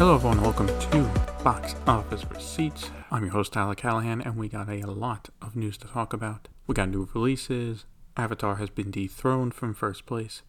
Hello, 0.00 0.14
everyone. 0.14 0.40
Welcome 0.40 0.66
to 0.66 1.42
Box 1.44 1.74
Office 1.86 2.24
Receipts. 2.30 2.90
I'm 3.10 3.24
your 3.24 3.32
host, 3.32 3.52
Tyler 3.52 3.74
Callahan, 3.74 4.22
and 4.22 4.38
we 4.38 4.48
got 4.48 4.70
a 4.70 4.86
lot 4.86 5.28
of 5.42 5.54
news 5.54 5.76
to 5.76 5.88
talk 5.88 6.14
about. 6.14 6.48
We 6.66 6.74
got 6.74 6.88
new 6.88 7.06
releases. 7.12 7.84
Avatar 8.16 8.56
has 8.56 8.70
been 8.70 8.90
dethroned 8.90 9.52
from 9.52 9.74
first 9.74 10.06
place. 10.06 10.40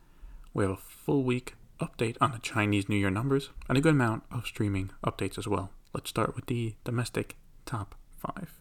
We 0.54 0.64
have 0.64 0.72
a 0.72 0.78
full 0.78 1.24
week 1.24 1.56
update 1.82 2.16
on 2.22 2.32
the 2.32 2.40
Chinese 2.40 2.88
New 2.88 2.96
Year 2.96 3.10
numbers 3.10 3.50
and 3.68 3.78
a 3.78 3.82
good 3.82 3.92
amount 3.92 4.24
of 4.32 4.46
streaming 4.48 4.92
updates 5.06 5.38
as 5.38 5.50
well. 5.50 5.72
Let's 5.94 6.10
start 6.10 6.34
with 6.34 6.46
the 6.46 6.76
domestic 6.86 7.36
top 7.66 7.96
five. 8.20 8.58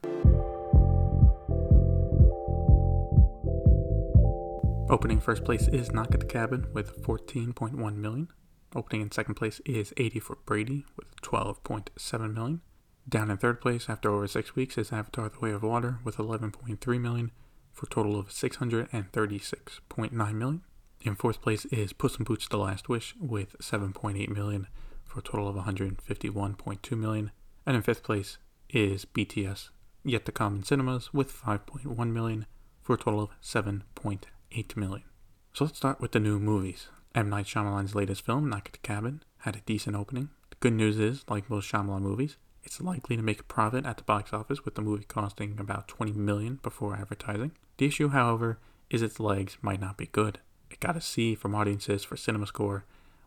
Opening 4.91 5.20
first 5.20 5.45
place 5.45 5.69
is 5.69 5.93
Knock 5.93 6.15
at 6.15 6.19
the 6.19 6.27
Cabin 6.27 6.66
with 6.73 7.01
14.1 7.05 7.95
million. 7.95 8.33
Opening 8.75 9.02
in 9.02 9.10
second 9.10 9.34
place 9.34 9.60
is 9.66 9.92
80 9.97 10.20
for 10.20 10.38
Brady 10.47 10.84
with 10.97 11.20
12.7 11.23 12.34
million. 12.34 12.61
Down 13.09 13.30
in 13.30 13.37
third 13.37 13.61
place 13.61 13.88
after 13.88 14.11
over 14.11 14.28
six 14.28 14.55
weeks 14.55 14.78
is 14.78 14.92
Avatar 14.92 15.28
The 15.28 15.41
Way 15.41 15.51
of 15.51 15.65
Water 15.65 15.98
with 16.05 16.19
11.3 16.19 17.01
million 17.01 17.33
for 17.73 17.87
a 17.87 17.88
total 17.88 18.19
of 18.19 18.28
636.9 18.28 20.34
million. 20.34 20.62
In 21.02 21.16
fourth 21.16 21.41
place 21.41 21.64
is 21.66 21.92
Puss 21.92 22.16
in 22.16 22.25
Boots 22.25 22.47
The 22.47 22.59
Last 22.59 22.88
Wish 22.88 23.14
with 23.19 23.59
7.8 23.59 24.28
million 24.28 24.69
for 25.05 25.19
a 25.19 25.23
total 25.23 25.48
of 25.48 25.56
151.2 25.56 26.98
million. 26.98 27.33
And 27.66 27.77
in 27.77 27.83
fifth 27.83 28.05
place 28.05 28.39
is 28.69 29.05
BTS 29.05 29.70
Yet 30.05 30.25
to 30.27 30.33
Come 30.33 30.56
in 30.56 30.62
cinemas 30.62 31.12
with 31.12 31.33
5.1 31.33 32.12
million 32.12 32.47
for 32.80 32.95
a 32.95 32.98
total 32.98 33.23
of 33.23 33.30
7.8 33.42 34.77
million. 34.77 35.05
So 35.52 35.64
let's 35.64 35.77
start 35.77 36.00
with 36.00 36.12
the 36.12 36.20
new 36.20 36.39
movies. 36.39 36.89
M. 37.12 37.28
Night 37.28 37.46
Shyamalan's 37.46 37.95
latest 37.95 38.24
film, 38.24 38.48
Knock 38.48 38.66
at 38.66 38.73
the 38.74 38.78
Cabin, 38.78 39.23
had 39.38 39.56
a 39.56 39.60
decent 39.60 39.96
opening. 39.96 40.30
The 40.50 40.56
good 40.60 40.74
news 40.74 40.98
is, 40.98 41.25
like 41.28 41.50
most 41.50 41.70
Shyamalan 41.70 42.02
movies, 42.02 42.36
it's 42.62 42.80
likely 42.80 43.17
to 43.17 43.22
make 43.22 43.41
a 43.41 43.44
profit 43.44 43.84
at 43.84 43.97
the 43.97 44.05
box 44.05 44.33
office 44.33 44.64
with 44.64 44.77
the 44.77 44.83
movie 44.83 45.05
costing 45.05 45.58
about 45.58 45.89
20 45.89 46.12
million 46.12 46.61
before 46.62 46.94
advertising. 46.94 47.50
The 47.78 47.86
issue, 47.86 48.11
however, 48.11 48.58
is 48.91 49.02
its 49.02 49.19
legs 49.19 49.58
might 49.61 49.80
not 49.80 49.97
be 49.97 50.06
good. 50.06 50.39
It 50.70 50.78
got 50.78 50.97
a 50.97 51.00
C 51.00 51.34
from 51.34 51.55
audiences 51.55 52.05
for 52.05 52.14
CinemaScore, 52.14 52.83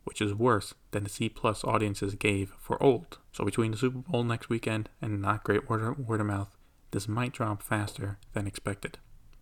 which 0.05 0.21
is 0.21 0.33
worse 0.33 0.75
than 0.91 1.03
the 1.03 1.09
C 1.09 1.27
plus 1.27 1.63
audiences 1.65 2.15
gave 2.15 2.53
for 2.59 2.81
Old. 2.81 3.17
So 3.33 3.43
between 3.43 3.71
the 3.71 3.77
Super 3.77 3.97
Bowl 3.99 4.23
next 4.23 4.47
weekend 4.49 4.89
and 5.01 5.21
not 5.21 5.43
great 5.43 5.69
word, 5.69 6.07
word 6.07 6.21
of 6.21 6.27
mouth, 6.27 6.55
this 6.91 7.09
might 7.09 7.33
drop 7.33 7.61
faster 7.61 8.17
than 8.33 8.47
expected. 8.47 8.97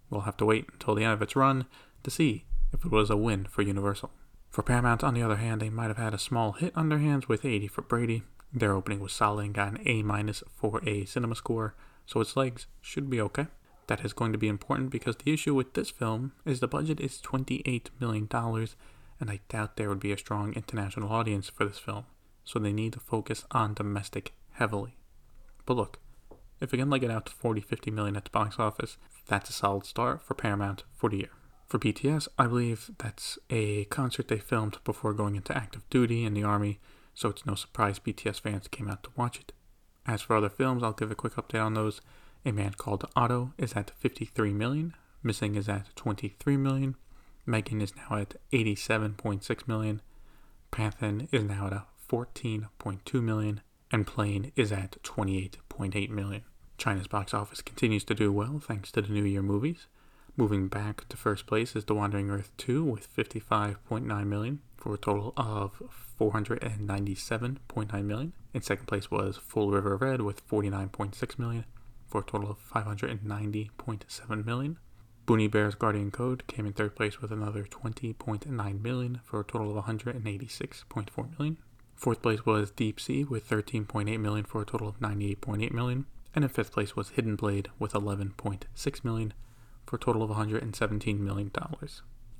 We'll 0.09 0.21
have 0.21 0.37
to 0.37 0.45
wait 0.45 0.67
until 0.73 0.95
the 0.95 1.03
end 1.03 1.13
of 1.13 1.21
its 1.21 1.35
run 1.35 1.67
to 2.03 2.09
see 2.09 2.45
if 2.73 2.83
it 2.85 2.91
was 2.91 3.09
a 3.11 3.17
win 3.17 3.45
for 3.45 3.61
Universal. 3.61 4.11
For 4.51 4.63
Paramount, 4.63 5.01
on 5.01 5.13
the 5.13 5.23
other 5.23 5.37
hand, 5.37 5.61
they 5.61 5.69
might 5.69 5.87
have 5.87 5.97
had 5.97 6.13
a 6.13 6.19
small 6.19 6.51
hit 6.51 6.75
on 6.75 6.89
their 6.89 6.99
hands 6.99 7.29
with 7.29 7.45
80 7.45 7.69
for 7.69 7.83
Brady. 7.83 8.23
Their 8.53 8.73
opening 8.73 8.99
was 8.99 9.13
solid 9.13 9.45
and 9.45 9.53
got 9.53 9.69
an 9.69 9.79
A 9.85 10.03
minus 10.03 10.43
for 10.53 10.81
a 10.85 11.05
cinema 11.05 11.35
score, 11.35 11.73
so 12.05 12.19
its 12.19 12.35
legs 12.35 12.67
should 12.81 13.09
be 13.09 13.21
okay. 13.21 13.47
That 13.87 14.03
is 14.03 14.11
going 14.11 14.33
to 14.33 14.37
be 14.37 14.49
important 14.49 14.89
because 14.89 15.15
the 15.15 15.31
issue 15.31 15.55
with 15.55 15.73
this 15.73 15.89
film 15.89 16.33
is 16.45 16.59
the 16.59 16.67
budget 16.67 16.99
is 16.99 17.21
$28 17.21 17.87
million, 18.01 18.27
and 18.33 19.31
I 19.31 19.39
doubt 19.47 19.77
there 19.77 19.87
would 19.87 20.01
be 20.01 20.11
a 20.11 20.17
strong 20.17 20.51
international 20.51 21.13
audience 21.13 21.47
for 21.47 21.63
this 21.63 21.79
film, 21.79 22.03
so 22.43 22.59
they 22.59 22.73
need 22.73 22.91
to 22.93 22.99
focus 22.99 23.45
on 23.51 23.73
domestic 23.73 24.33
heavily. 24.51 24.97
But 25.65 25.77
look, 25.77 25.99
if 26.59 26.73
it 26.73 26.77
can 26.77 26.89
like 26.89 27.03
it 27.03 27.11
out 27.11 27.25
to 27.27 27.31
40 27.31 27.61
50 27.61 27.89
million 27.89 28.17
at 28.17 28.25
the 28.25 28.31
box 28.31 28.59
office, 28.59 28.97
that's 29.27 29.49
a 29.49 29.53
solid 29.53 29.85
start 29.85 30.21
for 30.21 30.33
Paramount 30.33 30.83
for 30.93 31.09
the 31.09 31.19
year. 31.19 31.29
For 31.71 31.79
BTS, 31.79 32.27
I 32.37 32.47
believe 32.47 32.91
that's 32.97 33.39
a 33.49 33.85
concert 33.85 34.27
they 34.27 34.39
filmed 34.39 34.79
before 34.83 35.13
going 35.13 35.37
into 35.37 35.57
active 35.57 35.89
duty 35.89 36.25
in 36.25 36.33
the 36.33 36.43
army, 36.43 36.81
so 37.13 37.29
it's 37.29 37.45
no 37.45 37.55
surprise 37.55 37.97
BTS 37.97 38.41
fans 38.41 38.67
came 38.67 38.89
out 38.89 39.03
to 39.03 39.09
watch 39.15 39.39
it. 39.39 39.53
As 40.05 40.21
for 40.21 40.35
other 40.35 40.49
films, 40.49 40.83
I'll 40.83 40.91
give 40.91 41.11
a 41.11 41.15
quick 41.15 41.35
update 41.35 41.63
on 41.63 41.73
those. 41.73 42.01
A 42.43 42.51
Man 42.51 42.73
Called 42.73 43.09
Otto 43.15 43.53
is 43.57 43.71
at 43.71 43.91
53 43.91 44.51
million, 44.51 44.95
Missing 45.23 45.55
is 45.55 45.69
at 45.69 45.95
23 45.95 46.57
million, 46.57 46.97
Megan 47.45 47.79
is 47.79 47.95
now 47.95 48.17
at 48.17 48.35
87.6 48.51 49.65
million, 49.65 50.01
Pathaan 50.73 51.29
is 51.31 51.45
now 51.45 51.67
at 51.67 51.87
14.2 52.09 53.23
million, 53.23 53.61
and 53.93 54.05
Plane 54.05 54.51
is 54.57 54.73
at 54.73 55.01
28.8 55.03 56.09
million. 56.09 56.41
China's 56.77 57.07
box 57.07 57.33
office 57.33 57.61
continues 57.61 58.03
to 58.03 58.13
do 58.13 58.29
well 58.29 58.59
thanks 58.59 58.91
to 58.91 59.01
the 59.01 59.13
New 59.13 59.23
Year 59.23 59.41
movies. 59.41 59.87
Moving 60.37 60.69
back 60.69 61.07
to 61.09 61.17
first 61.17 61.45
place 61.45 61.75
is 61.75 61.83
The 61.83 61.93
Wandering 61.93 62.29
Earth 62.29 62.51
2 62.55 62.85
with 62.85 63.13
55.9 63.13 64.25
million 64.25 64.61
for 64.77 64.93
a 64.93 64.97
total 64.97 65.33
of 65.35 65.83
497.9 66.19 68.05
million. 68.05 68.31
In 68.53 68.61
second 68.61 68.85
place 68.85 69.11
was 69.11 69.35
Full 69.35 69.71
River 69.71 69.97
Red 69.97 70.21
with 70.21 70.47
49.6 70.47 71.37
million 71.37 71.65
for 72.07 72.21
a 72.21 72.23
total 72.23 72.49
of 72.49 72.57
590.7 72.73 74.45
million. 74.45 74.77
Boonie 75.25 75.47
Bear's 75.47 75.75
Guardian 75.75 76.11
Code 76.11 76.47
came 76.47 76.65
in 76.65 76.73
third 76.73 76.95
place 76.95 77.21
with 77.21 77.31
another 77.31 77.65
20.9 77.65 78.81
million 78.81 79.19
for 79.25 79.41
a 79.41 79.43
total 79.43 79.77
of 79.77 79.85
186.4 79.85 81.37
million. 81.37 81.57
Fourth 81.93 82.21
place 82.21 82.45
was 82.45 82.71
Deep 82.71 83.01
Sea 83.01 83.25
with 83.25 83.49
13.8 83.49 84.17
million 84.19 84.45
for 84.45 84.61
a 84.61 84.65
total 84.65 84.87
of 84.87 84.99
98.8 85.01 85.71
million. 85.73 86.05
And 86.33 86.45
in 86.45 86.49
fifth 86.49 86.71
place 86.71 86.95
was 86.95 87.09
Hidden 87.09 87.35
Blade 87.35 87.67
with 87.77 87.91
11.6 87.91 89.03
million 89.03 89.33
for 89.85 89.95
a 89.95 89.99
total 89.99 90.23
of 90.23 90.29
$117 90.29 91.19
million. 91.19 91.51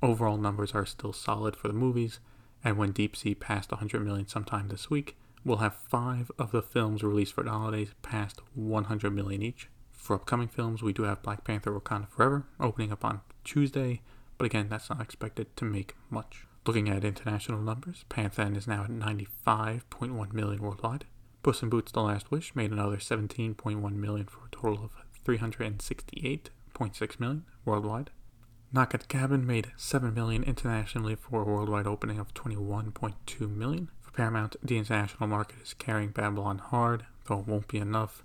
Overall 0.02 0.36
numbers 0.36 0.72
are 0.72 0.86
still 0.86 1.12
solid 1.12 1.56
for 1.56 1.68
the 1.68 1.74
movies, 1.74 2.18
and 2.64 2.76
when 2.76 2.92
Deep 2.92 3.16
Sea 3.16 3.34
passed 3.34 3.70
100 3.70 4.04
million 4.04 4.26
sometime 4.26 4.68
this 4.68 4.90
week, 4.90 5.16
we'll 5.44 5.58
have 5.58 5.74
five 5.74 6.30
of 6.38 6.52
the 6.52 6.62
films 6.62 7.02
released 7.02 7.34
for 7.34 7.44
the 7.44 7.50
holidays 7.50 7.90
past 8.02 8.40
100 8.54 9.10
million 9.10 9.42
each. 9.42 9.68
For 9.90 10.16
upcoming 10.16 10.48
films, 10.48 10.82
we 10.82 10.92
do 10.92 11.04
have 11.04 11.22
Black 11.22 11.44
Panther 11.44 11.78
Wakanda 11.78 12.08
Forever 12.08 12.46
opening 12.58 12.92
up 12.92 13.04
on 13.04 13.20
Tuesday, 13.44 14.02
but 14.38 14.46
again, 14.46 14.68
that's 14.68 14.90
not 14.90 15.00
expected 15.00 15.56
to 15.56 15.64
make 15.64 15.94
much. 16.10 16.46
Looking 16.66 16.88
at 16.88 17.04
international 17.04 17.60
numbers, 17.60 18.04
Pathaan 18.08 18.56
is 18.56 18.66
now 18.66 18.84
at 18.84 18.90
95.1 18.90 20.32
million 20.32 20.62
worldwide. 20.62 21.04
Puss 21.42 21.62
in 21.62 21.68
Boots: 21.68 21.90
The 21.90 22.00
Last 22.00 22.30
Wish 22.30 22.54
made 22.54 22.70
another 22.70 22.98
17.1 22.98 23.94
million 23.94 24.26
for 24.26 24.46
a 24.46 24.50
total 24.50 24.84
of 24.84 24.92
368 25.24 26.50
0.6 26.82 27.20
million 27.20 27.44
worldwide. 27.64 28.10
Knock 28.72 28.94
at 28.94 29.06
Cabin 29.08 29.46
made 29.46 29.72
7 29.76 30.12
million 30.14 30.42
internationally 30.42 31.14
for 31.14 31.42
a 31.42 31.44
worldwide 31.44 31.86
opening 31.86 32.18
of 32.18 32.32
21.2 32.34 33.54
million. 33.54 33.90
For 34.00 34.10
Paramount, 34.12 34.56
the 34.62 34.78
international 34.78 35.28
market 35.28 35.56
is 35.62 35.74
carrying 35.74 36.08
Babylon 36.08 36.58
hard, 36.58 37.04
though 37.26 37.40
it 37.40 37.46
won't 37.46 37.68
be 37.68 37.78
enough, 37.78 38.24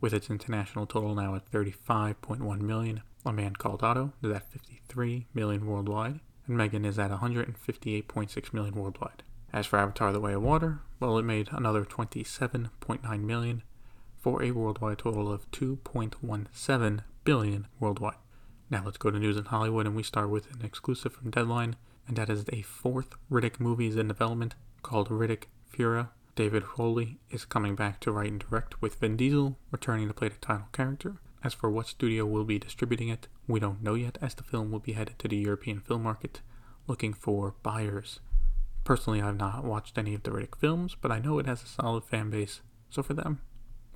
with 0.00 0.12
its 0.12 0.28
international 0.28 0.86
total 0.86 1.14
now 1.14 1.34
at 1.34 1.50
35.1 1.50 2.60
million. 2.60 3.02
A 3.24 3.32
Man 3.32 3.54
Called 3.54 3.82
Otto 3.82 4.12
is 4.22 4.32
at 4.32 4.50
53 4.52 5.26
million 5.32 5.66
worldwide, 5.66 6.20
and 6.46 6.56
Megan 6.56 6.84
is 6.84 6.98
at 6.98 7.10
158.6 7.10 8.52
million 8.52 8.74
worldwide. 8.74 9.22
As 9.52 9.66
for 9.66 9.78
Avatar 9.78 10.12
The 10.12 10.20
Way 10.20 10.34
of 10.34 10.42
Water, 10.42 10.80
well, 11.00 11.16
it 11.16 11.22
made 11.22 11.48
another 11.52 11.84
27.9 11.84 13.20
million 13.20 13.62
for 14.18 14.42
a 14.42 14.50
worldwide 14.50 14.98
total 14.98 15.32
of 15.32 15.48
2.17 15.52 17.00
billion 17.24 17.66
worldwide. 17.80 18.16
Now 18.70 18.82
let's 18.84 18.98
go 18.98 19.10
to 19.10 19.18
news 19.18 19.36
in 19.36 19.46
Hollywood, 19.46 19.86
and 19.86 19.96
we 19.96 20.02
start 20.02 20.30
with 20.30 20.50
an 20.52 20.64
exclusive 20.64 21.12
from 21.12 21.30
Deadline, 21.30 21.76
and 22.06 22.16
that 22.16 22.30
is 22.30 22.44
a 22.52 22.62
fourth 22.62 23.14
Riddick 23.30 23.58
movie 23.58 23.88
is 23.88 23.96
in 23.96 24.08
development 24.08 24.54
called 24.82 25.08
Riddick 25.08 25.44
Furya. 25.66 26.10
David 26.36 26.64
Foley 26.64 27.18
is 27.30 27.44
coming 27.44 27.74
back 27.74 28.00
to 28.00 28.10
write 28.12 28.30
and 28.30 28.40
direct 28.40 28.82
with 28.82 28.96
Vin 28.96 29.16
Diesel 29.16 29.56
returning 29.70 30.08
to 30.08 30.14
play 30.14 30.28
the 30.28 30.36
title 30.36 30.68
character. 30.72 31.16
As 31.42 31.54
for 31.54 31.70
what 31.70 31.86
studio 31.86 32.26
will 32.26 32.44
be 32.44 32.58
distributing 32.58 33.08
it, 33.08 33.28
we 33.46 33.60
don't 33.60 33.82
know 33.82 33.94
yet 33.94 34.18
as 34.20 34.34
the 34.34 34.42
film 34.42 34.70
will 34.70 34.80
be 34.80 34.92
headed 34.92 35.18
to 35.18 35.28
the 35.28 35.36
European 35.36 35.80
film 35.80 36.02
market 36.02 36.40
looking 36.86 37.12
for 37.12 37.54
buyers. 37.62 38.20
Personally, 38.84 39.22
I've 39.22 39.36
not 39.36 39.64
watched 39.64 39.96
any 39.96 40.14
of 40.14 40.22
the 40.22 40.30
Riddick 40.30 40.58
films, 40.58 40.96
but 41.00 41.12
I 41.12 41.18
know 41.18 41.38
it 41.38 41.46
has 41.46 41.62
a 41.62 41.66
solid 41.66 42.04
fan 42.04 42.30
base, 42.30 42.60
so 42.90 43.02
for 43.02 43.14
them, 43.14 43.40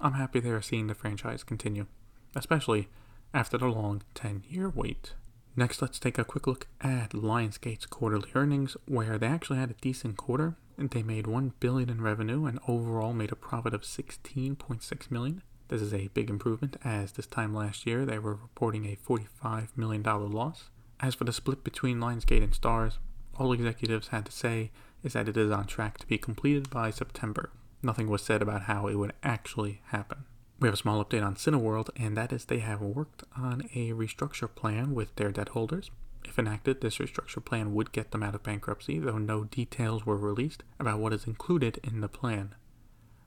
I'm 0.01 0.15
happy 0.15 0.41
they 0.41 0.51
are 0.51 0.63
seeing 0.63 0.87
the 0.87 0.95
franchise 0.95 1.43
continue, 1.43 1.87
especially 2.35 2.89
after 3.33 3.59
the 3.59 3.67
long 3.67 4.03
10 4.15 4.45
year 4.49 4.69
wait. 4.69 5.15
Next, 5.57 5.83
let's 5.83 5.99
take 5.99 6.19
a 6.19 6.25
quick 6.25 6.47
look 6.47 6.69
at 6.81 7.11
Lionsgate's 7.11 7.87
quarterly 7.87 8.31
earnings, 8.35 8.77
where 8.87 9.19
they 9.19 9.27
actually 9.27 9.59
had 9.59 9.71
a 9.71 9.81
decent 9.81 10.17
quarter. 10.17 10.57
They 10.77 11.03
made 11.03 11.27
1 11.27 11.55
billion 11.59 11.91
in 11.91 12.01
revenue 12.01 12.47
and 12.47 12.61
overall 12.69 13.13
made 13.13 13.33
a 13.33 13.37
profit 13.37 13.75
of 13.75 13.83
16.6 13.83 15.11
million. 15.11 15.43
This 15.67 15.83
is 15.83 15.93
a 15.93 16.09
big 16.15 16.31
improvement 16.31 16.77
as 16.85 17.13
this 17.13 17.27
time 17.27 17.53
last 17.53 17.87
year 17.87 18.07
they 18.07 18.19
were 18.19 18.37
reporting 18.37 18.87
a 18.87 18.97
$45 18.97 19.77
million 19.77 20.03
loss. 20.03 20.71
As 21.01 21.15
for 21.15 21.25
the 21.25 21.33
split 21.33 21.65
between 21.65 21.99
Lionsgate 21.99 22.43
and 22.43 22.53
Starz, 22.53 22.99
all 23.37 23.53
executives 23.53 24.09
had 24.09 24.27
to 24.27 24.33
say 24.33 24.71
is 25.03 25.13
that 25.13 25.29
it 25.29 25.37
is 25.37 25.51
on 25.51 25.67
track 25.67 25.99
to 25.99 26.07
be 26.07 26.19
completed 26.19 26.71
by 26.71 26.91
September. 26.91 27.51
Nothing 27.83 28.09
was 28.09 28.23
said 28.23 28.43
about 28.43 28.63
how 28.63 28.87
it 28.87 28.95
would 28.95 29.13
actually 29.23 29.83
happen. 29.87 30.25
We 30.61 30.67
have 30.67 30.75
a 30.75 30.79
small 30.79 31.05
update 31.05 31.25
on 31.25 31.37
Cineworld, 31.37 31.91
and 31.97 32.17
that 32.17 32.33
is 32.33 32.45
they 32.45 32.59
have 32.59 32.81
worked 32.81 33.23
on 33.37 33.69
a 33.77 33.93
restructure 33.93 34.53
plan 34.53 34.93
with 34.93 35.15
their 35.15 35.31
debt 35.31 35.51
holders. 35.51 35.93
If 36.25 36.37
enacted, 36.37 36.81
this 36.81 36.99
restructure 36.99 37.45
plan 37.45 37.75
would 37.75 37.93
get 37.93 38.11
them 38.11 38.25
out 38.25 38.35
of 38.35 38.43
bankruptcy, 38.43 38.99
though 38.99 39.19
no 39.19 39.45
details 39.45 40.05
were 40.05 40.17
released 40.17 40.65
about 40.81 40.99
what 40.99 41.13
is 41.13 41.29
included 41.29 41.79
in 41.85 42.01
the 42.01 42.09
plan. 42.09 42.57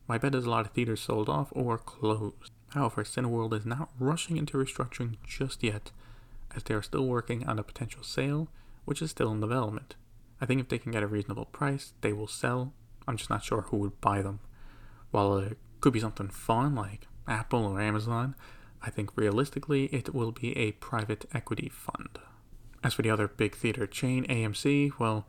My 0.09 0.17
bet 0.17 0.35
is 0.35 0.45
a 0.45 0.49
lot 0.49 0.65
of 0.65 0.73
theaters 0.73 0.99
sold 0.99 1.29
off 1.29 1.47
or 1.53 1.77
closed. 1.77 2.51
However, 2.71 3.05
Cineworld 3.05 3.57
is 3.57 3.65
not 3.65 3.91
rushing 3.97 4.35
into 4.35 4.57
restructuring 4.57 5.15
just 5.25 5.63
yet, 5.63 5.91
as 6.53 6.63
they 6.63 6.73
are 6.73 6.81
still 6.81 7.05
working 7.05 7.47
on 7.47 7.57
a 7.57 7.63
potential 7.63 8.03
sale, 8.03 8.49
which 8.83 9.01
is 9.01 9.09
still 9.09 9.31
in 9.31 9.39
development. 9.39 9.95
I 10.41 10.45
think 10.45 10.59
if 10.59 10.67
they 10.67 10.79
can 10.79 10.91
get 10.91 11.03
a 11.03 11.07
reasonable 11.07 11.45
price, 11.45 11.93
they 12.01 12.11
will 12.11 12.27
sell. 12.27 12.73
I'm 13.07 13.15
just 13.15 13.29
not 13.29 13.45
sure 13.45 13.61
who 13.61 13.77
would 13.77 14.01
buy 14.01 14.21
them. 14.21 14.41
While 15.11 15.37
it 15.37 15.57
could 15.79 15.93
be 15.93 16.01
something 16.01 16.27
fun 16.27 16.75
like 16.75 17.07
Apple 17.27 17.65
or 17.65 17.81
Amazon, 17.81 18.35
I 18.81 18.89
think 18.89 19.15
realistically 19.15 19.85
it 19.85 20.13
will 20.13 20.31
be 20.31 20.57
a 20.57 20.73
private 20.73 21.25
equity 21.33 21.69
fund. 21.69 22.19
As 22.83 22.93
for 22.95 23.03
the 23.03 23.11
other 23.11 23.27
big 23.27 23.55
theater 23.55 23.85
chain, 23.85 24.25
AMC, 24.25 24.93
well, 24.97 25.27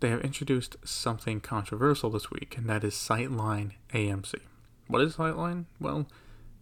they 0.00 0.10
have 0.10 0.20
introduced 0.20 0.76
something 0.84 1.40
controversial 1.40 2.10
this 2.10 2.30
week, 2.30 2.56
and 2.56 2.68
that 2.68 2.84
is 2.84 2.94
Sightline 2.94 3.72
AMC. 3.92 4.34
What 4.86 5.02
is 5.02 5.16
Sightline? 5.16 5.64
Well, 5.80 6.06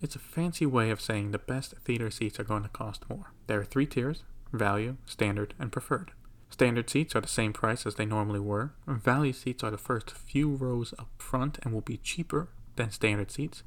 it's 0.00 0.16
a 0.16 0.20
fancy 0.20 0.66
way 0.66 0.90
of 0.90 1.00
saying 1.00 1.30
the 1.30 1.38
best 1.38 1.74
theater 1.84 2.10
seats 2.10 2.40
are 2.40 2.44
going 2.44 2.62
to 2.62 2.68
cost 2.68 3.08
more. 3.10 3.32
There 3.46 3.60
are 3.60 3.64
three 3.64 3.86
tiers 3.86 4.24
value, 4.52 4.96
standard, 5.06 5.54
and 5.58 5.72
preferred. 5.72 6.12
Standard 6.50 6.90
seats 6.90 7.16
are 7.16 7.20
the 7.22 7.28
same 7.28 7.54
price 7.54 7.86
as 7.86 7.94
they 7.94 8.04
normally 8.04 8.40
were. 8.40 8.74
Value 8.86 9.32
seats 9.32 9.64
are 9.64 9.70
the 9.70 9.78
first 9.78 10.10
few 10.10 10.50
rows 10.50 10.92
up 10.98 11.08
front 11.16 11.58
and 11.62 11.72
will 11.72 11.80
be 11.80 11.96
cheaper 11.96 12.48
than 12.76 12.90
standard 12.90 13.30
seats. 13.30 13.62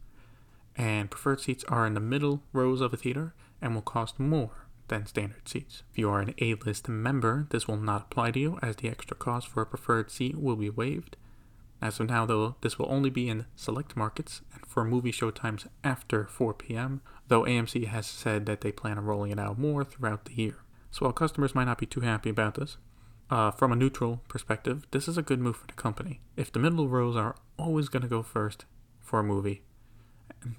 And 0.77 1.09
preferred 1.09 1.41
seats 1.41 1.63
are 1.65 1.85
in 1.85 1.93
the 1.93 1.99
middle 1.99 2.43
rows 2.51 2.81
of 2.81 2.93
a 2.93 2.97
theater 2.97 3.33
and 3.61 3.73
will 3.73 3.81
cost 3.81 4.19
more 4.19 4.67
than 4.87 5.05
standard 5.05 5.47
seats. 5.47 5.83
If 5.91 5.97
you 5.97 6.09
are 6.09 6.19
an 6.19 6.33
A 6.39 6.55
list 6.55 6.87
member, 6.89 7.47
this 7.49 7.67
will 7.67 7.77
not 7.77 8.03
apply 8.03 8.31
to 8.31 8.39
you 8.39 8.59
as 8.61 8.75
the 8.75 8.89
extra 8.89 9.15
cost 9.15 9.47
for 9.47 9.61
a 9.61 9.65
preferred 9.65 10.11
seat 10.11 10.37
will 10.39 10.55
be 10.55 10.69
waived. 10.69 11.17
As 11.81 11.99
of 11.99 12.09
now, 12.09 12.25
though, 12.25 12.55
this 12.61 12.79
will 12.79 12.91
only 12.91 13.09
be 13.09 13.29
in 13.29 13.45
select 13.55 13.95
markets 13.95 14.41
and 14.53 14.65
for 14.65 14.83
movie 14.83 15.11
showtimes 15.11 15.67
after 15.83 16.25
4 16.25 16.53
p.m., 16.53 17.01
though 17.27 17.43
AMC 17.43 17.87
has 17.87 18.05
said 18.05 18.45
that 18.45 18.61
they 18.61 18.71
plan 18.71 18.97
on 18.97 19.05
rolling 19.05 19.31
it 19.31 19.39
out 19.39 19.59
more 19.59 19.83
throughout 19.83 20.25
the 20.25 20.35
year. 20.35 20.57
So 20.91 21.05
while 21.05 21.13
customers 21.13 21.53
might 21.53 21.65
not 21.65 21.77
be 21.77 21.85
too 21.85 22.01
happy 22.01 22.29
about 22.29 22.55
this, 22.55 22.77
uh, 23.29 23.51
from 23.51 23.71
a 23.71 23.75
neutral 23.75 24.21
perspective, 24.27 24.85
this 24.91 25.07
is 25.07 25.17
a 25.17 25.21
good 25.21 25.39
move 25.39 25.57
for 25.57 25.67
the 25.67 25.73
company. 25.73 26.21
If 26.37 26.51
the 26.51 26.59
middle 26.59 26.87
rows 26.87 27.15
are 27.15 27.35
always 27.57 27.89
going 27.89 28.03
to 28.03 28.07
go 28.07 28.23
first 28.23 28.65
for 28.99 29.19
a 29.19 29.23
movie, 29.23 29.63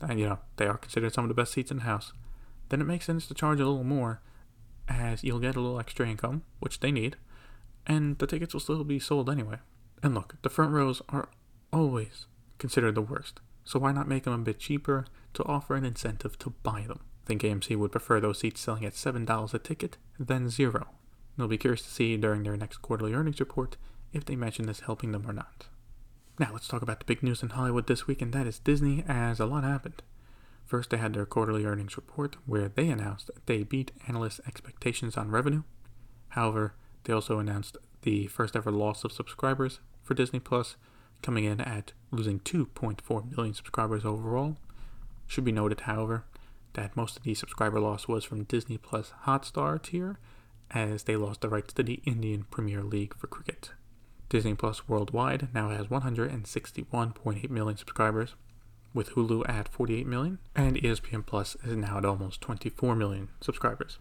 and 0.00 0.18
you 0.18 0.26
know 0.26 0.38
they 0.56 0.66
are 0.66 0.78
considered 0.78 1.14
some 1.14 1.24
of 1.24 1.28
the 1.28 1.34
best 1.34 1.52
seats 1.52 1.70
in 1.70 1.78
the 1.78 1.82
house, 1.84 2.12
then 2.68 2.80
it 2.80 2.84
makes 2.84 3.06
sense 3.06 3.26
to 3.26 3.34
charge 3.34 3.60
a 3.60 3.66
little 3.66 3.84
more 3.84 4.20
as 4.88 5.24
you'll 5.24 5.40
get 5.40 5.56
a 5.56 5.60
little 5.60 5.80
extra 5.80 6.08
income, 6.08 6.42
which 6.60 6.80
they 6.80 6.92
need, 6.92 7.16
and 7.86 8.18
the 8.18 8.26
tickets 8.26 8.54
will 8.54 8.60
still 8.60 8.84
be 8.84 8.98
sold 8.98 9.28
anyway. 9.30 9.58
And 10.02 10.14
look, 10.14 10.36
the 10.42 10.50
front 10.50 10.72
rows 10.72 11.02
are 11.08 11.28
always 11.72 12.26
considered 12.58 12.94
the 12.94 13.02
worst, 13.02 13.40
so 13.64 13.78
why 13.78 13.92
not 13.92 14.08
make 14.08 14.24
them 14.24 14.32
a 14.34 14.38
bit 14.38 14.58
cheaper 14.58 15.06
to 15.34 15.44
offer 15.44 15.74
an 15.74 15.84
incentive 15.84 16.38
to 16.40 16.50
buy 16.62 16.82
them? 16.82 17.00
I 17.24 17.26
think 17.26 17.42
AMC 17.42 17.76
would 17.76 17.92
prefer 17.92 18.20
those 18.20 18.38
seats 18.38 18.60
selling 18.60 18.84
at 18.84 18.92
$7 18.92 19.54
a 19.54 19.58
ticket 19.58 19.96
than 20.18 20.48
zero. 20.48 20.88
They'll 21.36 21.48
be 21.48 21.58
curious 21.58 21.82
to 21.82 21.90
see 21.90 22.16
during 22.16 22.44
their 22.44 22.56
next 22.56 22.78
quarterly 22.78 23.12
earnings 23.12 23.40
report 23.40 23.76
if 24.12 24.24
they 24.24 24.36
mention 24.36 24.66
this 24.66 24.80
helping 24.80 25.12
them 25.12 25.28
or 25.28 25.32
not. 25.32 25.66
Now 26.38 26.50
let's 26.52 26.68
talk 26.68 26.82
about 26.82 26.98
the 26.98 27.06
big 27.06 27.22
news 27.22 27.42
in 27.42 27.48
Hollywood 27.48 27.86
this 27.86 28.06
week, 28.06 28.20
and 28.20 28.30
that 28.34 28.46
is 28.46 28.58
Disney, 28.58 29.02
as 29.08 29.40
a 29.40 29.46
lot 29.46 29.64
happened. 29.64 30.02
First, 30.66 30.90
they 30.90 30.98
had 30.98 31.14
their 31.14 31.24
quarterly 31.24 31.64
earnings 31.64 31.96
report 31.96 32.36
where 32.44 32.68
they 32.68 32.90
announced 32.90 33.30
they 33.46 33.62
beat 33.62 33.92
analysts' 34.06 34.40
expectations 34.46 35.16
on 35.16 35.30
revenue. 35.30 35.62
However, 36.30 36.74
they 37.04 37.14
also 37.14 37.38
announced 37.38 37.78
the 38.02 38.26
first 38.26 38.54
ever 38.54 38.70
loss 38.70 39.02
of 39.02 39.12
subscribers 39.12 39.80
for 40.02 40.12
Disney 40.12 40.38
Plus, 40.38 40.76
coming 41.22 41.44
in 41.44 41.60
at 41.62 41.92
losing 42.10 42.40
2.4 42.40 43.34
million 43.34 43.54
subscribers 43.54 44.04
overall. 44.04 44.58
Should 45.26 45.44
be 45.44 45.52
noted, 45.52 45.80
however, 45.80 46.24
that 46.74 46.96
most 46.96 47.16
of 47.16 47.22
the 47.22 47.32
subscriber 47.34 47.80
loss 47.80 48.06
was 48.08 48.24
from 48.24 48.44
Disney 48.44 48.76
Plus 48.76 49.12
Hotstar 49.24 49.82
tier, 49.82 50.18
as 50.70 51.04
they 51.04 51.16
lost 51.16 51.40
the 51.40 51.48
rights 51.48 51.72
to 51.74 51.82
the 51.82 52.02
Indian 52.04 52.44
Premier 52.50 52.82
League 52.82 53.16
for 53.16 53.26
cricket. 53.26 53.70
Disney 54.28 54.54
Plus 54.54 54.88
worldwide 54.88 55.48
now 55.54 55.70
has 55.70 55.86
161.8 55.86 57.50
million 57.50 57.76
subscribers, 57.76 58.34
with 58.92 59.10
Hulu 59.10 59.48
at 59.48 59.68
48 59.68 60.06
million, 60.06 60.38
and 60.54 60.76
ESPN 60.76 61.24
Plus 61.24 61.56
is 61.64 61.76
now 61.76 61.98
at 61.98 62.04
almost 62.04 62.40
24 62.40 62.96
million 62.96 63.28
subscribers. 63.40 63.98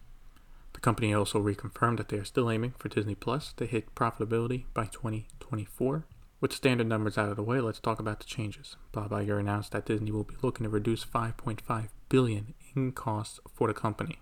The 0.74 0.80
company 0.80 1.14
also 1.14 1.40
reconfirmed 1.40 1.98
that 1.98 2.10
they 2.10 2.18
are 2.18 2.26
still 2.26 2.50
aiming 2.50 2.74
for 2.78 2.90
Disney 2.90 3.16
Plus 3.16 3.54
to 3.54 3.66
hit 3.66 3.94
profitability 3.94 4.66
by 4.74 4.86
2024. 4.86 6.06
With 6.42 6.54
standard 6.54 6.88
numbers 6.88 7.18
out 7.18 7.30
of 7.30 7.38
the 7.38 7.44
way, 7.44 7.62
let's 7.62 7.80
talk 7.80 8.00
about 8.00 8.20
the 8.20 8.26
changes. 8.26 8.76
Bob 8.92 9.12
Iger 9.12 9.40
announced 9.40 9.72
that 9.72 9.86
Disney 9.86 10.12
will 10.12 10.24
be 10.24 10.36
looking 10.42 10.64
to 10.64 10.70
reduce 10.70 11.06
5.5 11.06 11.90
billion 12.10 12.54
in 12.76 12.92
costs 12.92 13.40
for 13.54 13.68
the 13.68 13.74
company. 13.74 14.20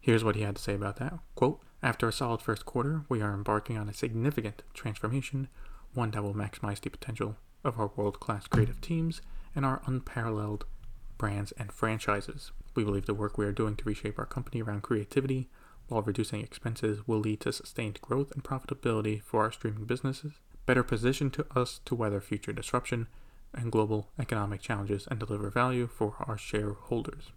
Here's 0.00 0.24
what 0.24 0.36
he 0.36 0.42
had 0.42 0.56
to 0.56 0.62
say 0.62 0.74
about 0.74 0.96
that. 0.96 1.18
Quote, 1.34 1.60
after 1.82 2.08
a 2.08 2.12
solid 2.12 2.42
first 2.42 2.66
quarter, 2.66 3.04
we 3.08 3.22
are 3.22 3.32
embarking 3.32 3.78
on 3.78 3.88
a 3.88 3.94
significant 3.94 4.62
transformation, 4.74 5.48
one 5.94 6.10
that 6.10 6.22
will 6.22 6.34
maximize 6.34 6.80
the 6.80 6.90
potential 6.90 7.36
of 7.64 7.78
our 7.78 7.90
world-class 7.96 8.46
creative 8.48 8.80
teams 8.80 9.22
and 9.54 9.64
our 9.64 9.82
unparalleled 9.86 10.64
brands 11.18 11.52
and 11.52 11.72
franchises. 11.72 12.52
We 12.74 12.84
believe 12.84 13.06
the 13.06 13.14
work 13.14 13.36
we 13.36 13.46
are 13.46 13.52
doing 13.52 13.76
to 13.76 13.84
reshape 13.84 14.18
our 14.18 14.26
company 14.26 14.62
around 14.62 14.82
creativity 14.82 15.48
while 15.88 16.02
reducing 16.02 16.40
expenses 16.40 17.06
will 17.06 17.18
lead 17.18 17.40
to 17.40 17.52
sustained 17.52 18.00
growth 18.00 18.30
and 18.30 18.44
profitability 18.44 19.22
for 19.22 19.42
our 19.42 19.50
streaming 19.50 19.86
businesses, 19.86 20.34
better 20.66 20.84
position 20.84 21.30
to 21.30 21.46
us 21.56 21.80
to 21.84 21.94
weather 21.94 22.20
future 22.20 22.52
disruption 22.52 23.08
and 23.52 23.72
global 23.72 24.08
economic 24.18 24.60
challenges 24.60 25.08
and 25.10 25.18
deliver 25.18 25.50
value 25.50 25.88
for 25.88 26.14
our 26.28 26.38
shareholders. 26.38 27.32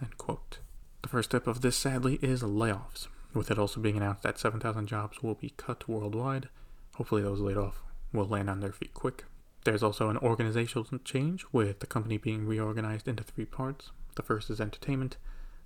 The 0.00 1.08
first 1.08 1.30
step 1.30 1.46
of 1.46 1.62
this, 1.62 1.76
sadly, 1.76 2.18
is 2.20 2.42
layoffs, 2.42 3.08
with 3.34 3.50
it 3.50 3.58
also 3.58 3.80
being 3.80 3.96
announced 3.96 4.22
that 4.22 4.38
7,000 4.38 4.86
jobs 4.86 5.22
will 5.22 5.34
be 5.34 5.54
cut 5.56 5.88
worldwide. 5.88 6.48
Hopefully, 6.94 7.22
those 7.22 7.40
laid 7.40 7.56
off 7.56 7.82
will 8.12 8.26
land 8.26 8.48
on 8.48 8.60
their 8.60 8.72
feet 8.72 8.94
quick. 8.94 9.24
There's 9.64 9.82
also 9.82 10.08
an 10.10 10.18
organizational 10.18 10.86
change 11.04 11.44
with 11.52 11.80
the 11.80 11.86
company 11.86 12.18
being 12.18 12.46
reorganized 12.46 13.08
into 13.08 13.24
three 13.24 13.46
parts. 13.46 13.90
The 14.14 14.22
first 14.22 14.50
is 14.50 14.60
entertainment. 14.60 15.16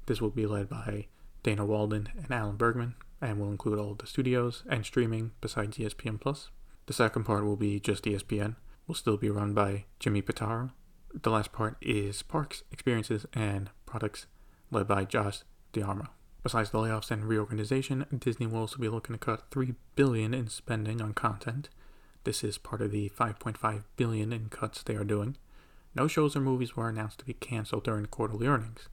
This 0.06 0.20
will 0.20 0.30
be 0.30 0.46
led 0.46 0.68
by 0.68 1.06
Dana 1.42 1.66
Walden 1.66 2.08
and 2.16 2.30
Alan 2.30 2.56
Bergman 2.56 2.94
and 3.20 3.40
will 3.40 3.50
include 3.50 3.78
all 3.78 3.94
the 3.94 4.06
studios 4.06 4.62
and 4.68 4.84
streaming 4.84 5.32
besides 5.40 5.76
ESPN 5.76 6.20
Plus. 6.20 6.50
The 6.86 6.92
second 6.92 7.24
part 7.24 7.44
will 7.44 7.56
be 7.56 7.80
just 7.80 8.04
ESPN. 8.04 8.56
Will 8.86 8.94
still 8.94 9.18
be 9.18 9.28
run 9.28 9.52
by 9.52 9.84
Jimmy 9.98 10.22
Pitaro. 10.22 10.70
The 11.12 11.30
last 11.30 11.52
part 11.52 11.76
is 11.82 12.22
parks, 12.22 12.62
experiences, 12.70 13.26
and 13.34 13.70
products 13.84 14.26
led 14.70 14.86
by 14.86 15.04
Josh 15.04 15.40
D'Amaro. 15.72 16.08
Besides 16.48 16.70
the 16.70 16.78
layoffs 16.78 17.10
and 17.10 17.26
reorganization, 17.26 18.06
Disney 18.16 18.46
will 18.46 18.60
also 18.60 18.78
be 18.78 18.88
looking 18.88 19.14
to 19.14 19.18
cut 19.18 19.50
3 19.50 19.74
billion 19.96 20.32
in 20.32 20.48
spending 20.48 21.02
on 21.02 21.12
content 21.12 21.68
this 22.28 22.44
is 22.44 22.58
part 22.58 22.82
of 22.82 22.90
the 22.90 23.10
5.5 23.10 23.84
billion 23.96 24.34
in 24.34 24.50
cuts 24.50 24.82
they 24.82 24.94
are 24.94 25.04
doing. 25.04 25.36
No 25.94 26.06
shows 26.06 26.36
or 26.36 26.40
movies 26.40 26.76
were 26.76 26.88
announced 26.88 27.20
to 27.20 27.24
be 27.24 27.32
canceled 27.32 27.84
during 27.84 28.04
quarterly 28.04 28.46
earnings. 28.46 28.88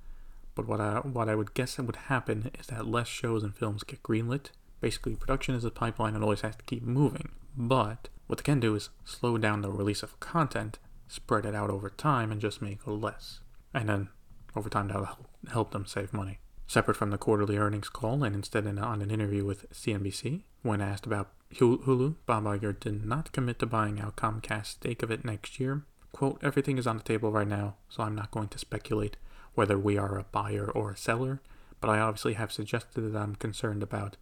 But 0.55 0.67
what 0.67 0.79
I 0.79 0.99
what 0.99 1.27
I 1.27 1.35
would 1.35 1.53
guess 1.53 1.75
that 1.75 1.83
would 1.83 1.97
happen 2.07 2.49
is 2.57 2.67
that 2.67 2.87
less 2.87 3.09
shows 3.09 3.43
and 3.43 3.53
films 3.53 3.83
get 3.83 4.03
greenlit. 4.03 4.51
Basically, 4.79 5.15
production 5.15 5.53
is 5.53 5.65
a 5.65 5.69
pipeline 5.69 6.15
and 6.15 6.23
always 6.23 6.41
has 6.41 6.55
to 6.55 6.63
keep 6.63 6.83
moving. 6.83 7.29
But 7.57 8.07
what 8.27 8.37
they 8.37 8.43
can 8.43 8.61
do 8.61 8.73
is 8.73 8.89
slow 9.03 9.37
down 9.37 9.61
the 9.61 9.71
release 9.71 10.01
of 10.01 10.19
content, 10.21 10.79
spread 11.09 11.45
it 11.45 11.55
out 11.55 11.69
over 11.69 11.89
time, 11.89 12.31
and 12.31 12.39
just 12.39 12.61
make 12.61 12.87
less. 12.87 13.41
And 13.73 13.89
then 13.89 14.09
over 14.55 14.69
time 14.69 14.87
that'll 14.87 15.05
help, 15.05 15.27
help 15.51 15.71
them 15.71 15.85
save 15.85 16.13
money. 16.13 16.39
Separate 16.67 16.97
from 16.97 17.11
the 17.11 17.17
quarterly 17.17 17.57
earnings 17.57 17.89
call, 17.89 18.23
and 18.23 18.35
instead 18.35 18.65
in, 18.65 18.79
on 18.79 19.01
an 19.01 19.11
interview 19.11 19.45
with 19.45 19.69
CNBC, 19.71 20.43
when 20.63 20.81
asked 20.81 21.05
about 21.05 21.31
Hulu, 21.53 22.15
Bob 22.25 22.43
Iger 22.45 22.79
did 22.79 23.05
not 23.05 23.31
commit 23.31 23.59
to 23.59 23.65
buying 23.65 23.99
out 23.99 24.15
Comcast's 24.15 24.69
stake 24.69 25.03
of 25.03 25.11
it 25.11 25.23
next 25.23 25.59
year. 25.59 25.83
Quote, 26.11 26.39
everything 26.41 26.77
is 26.77 26.87
on 26.87 26.97
the 26.97 27.03
table 27.03 27.31
right 27.31 27.47
now, 27.47 27.75
so 27.87 28.03
I'm 28.03 28.15
not 28.15 28.31
going 28.31 28.47
to 28.49 28.57
speculate 28.57 29.17
whether 29.53 29.77
we 29.77 29.97
are 29.97 30.17
a 30.17 30.25
buyer 30.31 30.69
or 30.69 30.91
a 30.91 30.97
seller, 30.97 31.41
but 31.79 31.89
I 31.89 31.99
obviously 31.99 32.33
have 32.33 32.51
suggested 32.51 33.01
that 33.01 33.17
I'm 33.17 33.35
concerned 33.35 33.83
about 33.83 34.17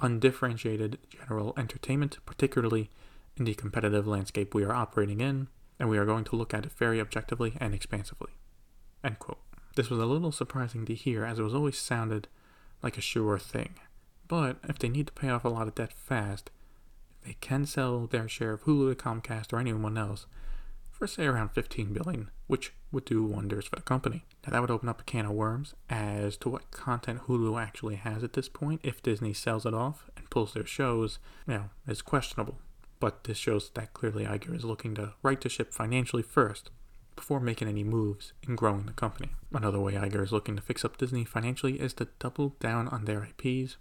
undifferentiated 0.00 0.98
general 1.08 1.52
entertainment, 1.56 2.18
particularly 2.24 2.90
in 3.36 3.44
the 3.44 3.54
competitive 3.54 4.06
landscape 4.06 4.54
we 4.54 4.64
are 4.64 4.74
operating 4.74 5.20
in, 5.20 5.48
and 5.78 5.88
we 5.88 5.98
are 5.98 6.06
going 6.06 6.24
to 6.24 6.36
look 6.36 6.54
at 6.54 6.64
it 6.64 6.72
very 6.72 7.00
objectively 7.00 7.56
and 7.60 7.74
expansively. 7.74 8.32
End 9.02 9.18
quote. 9.18 9.47
This 9.78 9.90
was 9.90 10.00
a 10.00 10.06
little 10.06 10.32
surprising 10.32 10.86
to 10.86 10.94
hear 10.94 11.24
as 11.24 11.38
it 11.38 11.44
was 11.44 11.54
always 11.54 11.78
sounded 11.78 12.26
like 12.82 12.98
a 12.98 13.00
sure 13.00 13.38
thing. 13.38 13.76
But 14.26 14.56
if 14.68 14.76
they 14.76 14.88
need 14.88 15.06
to 15.06 15.12
pay 15.12 15.28
off 15.28 15.44
a 15.44 15.48
lot 15.48 15.68
of 15.68 15.76
debt 15.76 15.92
fast, 15.92 16.50
they 17.24 17.36
can 17.40 17.64
sell 17.64 18.08
their 18.08 18.28
share 18.28 18.54
of 18.54 18.64
Hulu 18.64 18.90
to 18.90 19.00
Comcast 19.00 19.52
or 19.52 19.60
anyone 19.60 19.96
else 19.96 20.26
for 20.90 21.06
say 21.06 21.26
around 21.26 21.50
15 21.50 21.92
billion, 21.92 22.28
which 22.48 22.72
would 22.90 23.04
do 23.04 23.22
wonders 23.22 23.68
for 23.68 23.76
the 23.76 23.82
company. 23.82 24.24
Now 24.44 24.50
that 24.50 24.60
would 24.60 24.72
open 24.72 24.88
up 24.88 25.02
a 25.02 25.04
can 25.04 25.26
of 25.26 25.30
worms 25.30 25.74
as 25.88 26.36
to 26.38 26.48
what 26.48 26.72
content 26.72 27.28
Hulu 27.28 27.62
actually 27.62 27.94
has 27.94 28.24
at 28.24 28.32
this 28.32 28.48
point. 28.48 28.80
If 28.82 29.00
Disney 29.00 29.32
sells 29.32 29.64
it 29.64 29.74
off 29.74 30.10
and 30.16 30.28
pulls 30.28 30.54
their 30.54 30.66
shows, 30.66 31.20
you 31.46 31.54
know, 31.54 31.64
is 31.86 32.02
questionable. 32.02 32.58
But 32.98 33.22
this 33.22 33.38
shows 33.38 33.70
that 33.74 33.94
clearly 33.94 34.24
Iger 34.24 34.56
is 34.56 34.64
looking 34.64 34.96
to 34.96 35.12
right 35.22 35.40
to 35.40 35.48
ship 35.48 35.72
financially 35.72 36.24
first, 36.24 36.72
before 37.18 37.40
making 37.40 37.66
any 37.66 37.82
moves 37.82 38.32
in 38.46 38.54
growing 38.54 38.86
the 38.86 38.92
company. 38.92 39.30
Another 39.52 39.80
way 39.80 39.94
Iger 39.94 40.22
is 40.22 40.30
looking 40.30 40.54
to 40.54 40.62
fix 40.62 40.84
up 40.84 40.96
Disney 40.96 41.24
financially 41.24 41.80
is 41.80 41.92
to 41.94 42.06
double 42.20 42.54
down 42.60 42.86
on 42.88 43.06
their 43.06 43.24
IPs. 43.24 43.76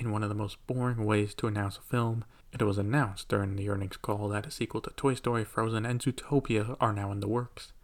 In 0.00 0.10
one 0.10 0.22
of 0.22 0.30
the 0.30 0.34
most 0.34 0.56
boring 0.66 1.04
ways 1.04 1.34
to 1.34 1.46
announce 1.46 1.76
a 1.76 1.82
film, 1.82 2.24
it 2.54 2.62
was 2.62 2.78
announced 2.78 3.28
during 3.28 3.56
the 3.56 3.68
earnings 3.68 3.98
call 3.98 4.28
that 4.30 4.46
a 4.46 4.50
sequel 4.50 4.80
to 4.80 4.90
Toy 4.96 5.12
Story, 5.12 5.44
Frozen, 5.44 5.84
and 5.84 6.00
Zootopia 6.00 6.78
are 6.80 6.94
now 6.94 7.12
in 7.12 7.20
the 7.20 7.28
works. 7.28 7.74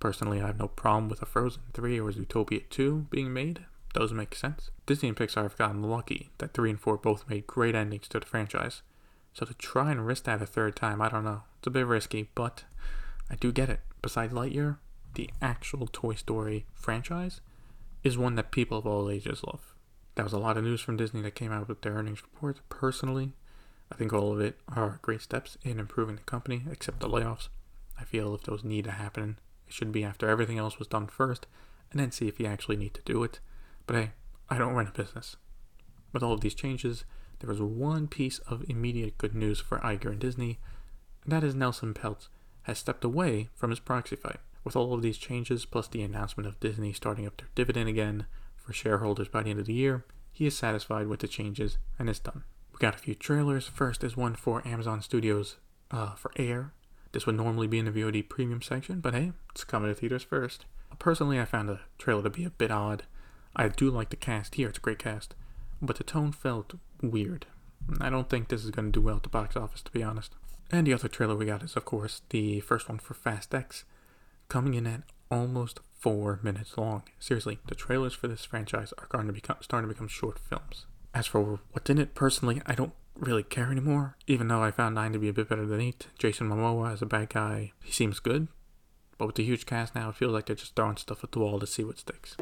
Personally, 0.00 0.42
I 0.42 0.48
have 0.48 0.58
no 0.58 0.66
problem 0.66 1.08
with 1.08 1.22
a 1.22 1.26
Frozen 1.26 1.62
3 1.72 2.00
or 2.00 2.10
Zootopia 2.10 2.68
2 2.68 3.06
being 3.08 3.32
made. 3.32 3.60
Those 3.94 4.12
make 4.12 4.34
sense. 4.34 4.70
Disney 4.86 5.08
and 5.08 5.16
Pixar 5.16 5.44
have 5.44 5.56
gotten 5.56 5.84
lucky 5.84 6.30
that 6.38 6.52
3 6.52 6.70
and 6.70 6.80
4 6.80 6.96
both 6.96 7.30
made 7.30 7.46
great 7.46 7.76
endings 7.76 8.08
to 8.08 8.18
the 8.18 8.26
franchise. 8.26 8.82
So 9.32 9.46
to 9.46 9.54
try 9.54 9.92
and 9.92 10.04
risk 10.04 10.24
that 10.24 10.42
a 10.42 10.46
third 10.46 10.74
time, 10.74 11.00
I 11.00 11.08
don't 11.08 11.24
know. 11.24 11.44
It's 11.58 11.68
a 11.68 11.70
bit 11.70 11.86
risky, 11.86 12.28
but 12.34 12.64
I 13.30 13.36
do 13.36 13.52
get 13.52 13.70
it. 13.70 13.80
Besides 14.06 14.32
Lightyear, 14.32 14.76
the 15.14 15.28
actual 15.42 15.88
Toy 15.88 16.14
Story 16.14 16.64
franchise 16.74 17.40
is 18.04 18.16
one 18.16 18.36
that 18.36 18.52
people 18.52 18.78
of 18.78 18.86
all 18.86 19.10
ages 19.10 19.42
love. 19.42 19.74
That 20.14 20.22
was 20.22 20.32
a 20.32 20.38
lot 20.38 20.56
of 20.56 20.62
news 20.62 20.80
from 20.80 20.96
Disney 20.96 21.22
that 21.22 21.34
came 21.34 21.50
out 21.50 21.66
with 21.66 21.82
their 21.82 21.94
earnings 21.94 22.22
report. 22.22 22.60
Personally, 22.68 23.32
I 23.90 23.96
think 23.96 24.12
all 24.12 24.32
of 24.32 24.40
it 24.40 24.60
are 24.68 25.00
great 25.02 25.22
steps 25.22 25.58
in 25.64 25.80
improving 25.80 26.14
the 26.14 26.22
company, 26.22 26.62
except 26.70 27.00
the 27.00 27.08
layoffs. 27.08 27.48
I 28.00 28.04
feel 28.04 28.32
if 28.32 28.42
those 28.42 28.62
need 28.62 28.84
to 28.84 28.92
happen, 28.92 29.40
it 29.66 29.74
should 29.74 29.90
be 29.90 30.04
after 30.04 30.28
everything 30.28 30.56
else 30.56 30.78
was 30.78 30.86
done 30.86 31.08
first, 31.08 31.48
and 31.90 31.98
then 31.98 32.12
see 32.12 32.28
if 32.28 32.38
you 32.38 32.46
actually 32.46 32.76
need 32.76 32.94
to 32.94 33.02
do 33.04 33.24
it. 33.24 33.40
But 33.88 33.96
hey, 33.96 34.10
I 34.48 34.56
don't 34.56 34.74
run 34.74 34.86
a 34.86 34.92
business. 34.92 35.34
With 36.12 36.22
all 36.22 36.34
of 36.34 36.42
these 36.42 36.54
changes, 36.54 37.04
there 37.40 37.50
was 37.50 37.60
one 37.60 38.06
piece 38.06 38.38
of 38.46 38.70
immediate 38.70 39.18
good 39.18 39.34
news 39.34 39.58
for 39.58 39.78
Iger 39.78 40.12
and 40.12 40.20
Disney, 40.20 40.60
and 41.24 41.32
that 41.32 41.42
is 41.42 41.56
Nelson 41.56 41.92
Peltz 41.92 42.28
has 42.66 42.78
stepped 42.78 43.04
away 43.04 43.48
from 43.54 43.70
his 43.70 43.78
proxy 43.78 44.16
fight. 44.16 44.40
With 44.64 44.74
all 44.74 44.92
of 44.92 45.02
these 45.02 45.18
changes, 45.18 45.64
plus 45.64 45.86
the 45.86 46.02
announcement 46.02 46.48
of 46.48 46.58
Disney 46.58 46.92
starting 46.92 47.24
up 47.24 47.36
their 47.36 47.48
dividend 47.54 47.88
again 47.88 48.26
for 48.56 48.72
shareholders 48.72 49.28
by 49.28 49.44
the 49.44 49.50
end 49.50 49.60
of 49.60 49.66
the 49.66 49.72
year, 49.72 50.04
he 50.32 50.46
is 50.46 50.58
satisfied 50.58 51.06
with 51.06 51.20
the 51.20 51.28
changes 51.28 51.78
and 51.96 52.10
is 52.10 52.18
done. 52.18 52.42
We 52.72 52.78
got 52.78 52.96
a 52.96 52.98
few 52.98 53.14
trailers. 53.14 53.68
First 53.68 54.02
is 54.02 54.16
one 54.16 54.34
for 54.34 54.66
Amazon 54.66 55.00
Studios 55.00 55.56
uh, 55.92 56.14
for 56.16 56.32
Air. 56.34 56.72
This 57.12 57.24
would 57.24 57.36
normally 57.36 57.68
be 57.68 57.78
in 57.78 57.84
the 57.84 57.92
VOD 57.92 58.28
premium 58.28 58.60
section, 58.60 58.98
but 58.98 59.14
hey, 59.14 59.32
it's 59.52 59.62
coming 59.62 59.88
to 59.88 59.94
theaters 59.94 60.24
first. 60.24 60.66
Personally, 60.98 61.38
I 61.38 61.44
found 61.44 61.68
the 61.68 61.78
trailer 61.98 62.24
to 62.24 62.30
be 62.30 62.44
a 62.44 62.50
bit 62.50 62.72
odd. 62.72 63.04
I 63.54 63.68
do 63.68 63.90
like 63.90 64.10
the 64.10 64.16
cast 64.16 64.56
here, 64.56 64.68
it's 64.68 64.78
a 64.78 64.80
great 64.80 64.98
cast, 64.98 65.34
but 65.80 65.96
the 65.96 66.04
tone 66.04 66.32
felt 66.32 66.74
weird. 67.00 67.46
I 68.00 68.10
don't 68.10 68.28
think 68.28 68.48
this 68.48 68.64
is 68.64 68.72
going 68.72 68.92
to 68.92 69.00
do 69.00 69.00
well 69.00 69.16
at 69.16 69.22
the 69.22 69.28
box 69.28 69.56
office, 69.56 69.82
to 69.82 69.92
be 69.92 70.02
honest. 70.02 70.34
And 70.70 70.86
the 70.86 70.94
other 70.94 71.08
trailer 71.08 71.36
we 71.36 71.46
got 71.46 71.62
is, 71.62 71.76
of 71.76 71.84
course, 71.84 72.22
the 72.30 72.60
first 72.60 72.88
one 72.88 72.98
for 72.98 73.14
Fast 73.14 73.54
X, 73.54 73.84
coming 74.48 74.74
in 74.74 74.86
at 74.86 75.02
almost 75.30 75.80
four 75.98 76.40
minutes 76.42 76.76
long. 76.76 77.04
Seriously, 77.18 77.58
the 77.68 77.74
trailers 77.74 78.14
for 78.14 78.28
this 78.28 78.44
franchise 78.44 78.92
are 78.98 79.06
going 79.08 79.26
to 79.26 79.32
become 79.32 79.56
starting 79.60 79.88
to 79.88 79.94
become 79.94 80.08
short 80.08 80.38
films. 80.38 80.86
As 81.14 81.26
for 81.26 81.60
what's 81.72 81.88
in 81.88 81.98
it, 81.98 82.14
personally, 82.14 82.60
I 82.66 82.74
don't 82.74 82.92
really 83.18 83.42
care 83.42 83.70
anymore. 83.70 84.16
Even 84.26 84.48
though 84.48 84.62
I 84.62 84.70
found 84.70 84.94
nine 84.94 85.12
to 85.12 85.18
be 85.18 85.28
a 85.28 85.32
bit 85.32 85.48
better 85.48 85.66
than 85.66 85.80
eight. 85.80 86.08
Jason 86.18 86.48
Momoa 86.48 86.92
as 86.92 87.00
a 87.00 87.06
bad 87.06 87.30
guy, 87.30 87.72
he 87.82 87.92
seems 87.92 88.18
good. 88.18 88.48
But 89.18 89.26
with 89.26 89.36
the 89.36 89.44
huge 89.44 89.66
cast 89.66 89.94
now, 89.94 90.10
it 90.10 90.16
feels 90.16 90.32
like 90.32 90.46
they're 90.46 90.56
just 90.56 90.76
throwing 90.76 90.96
stuff 90.96 91.24
at 91.24 91.32
the 91.32 91.38
wall 91.38 91.58
to 91.58 91.66
see 91.66 91.84
what 91.84 91.98
sticks. 91.98 92.36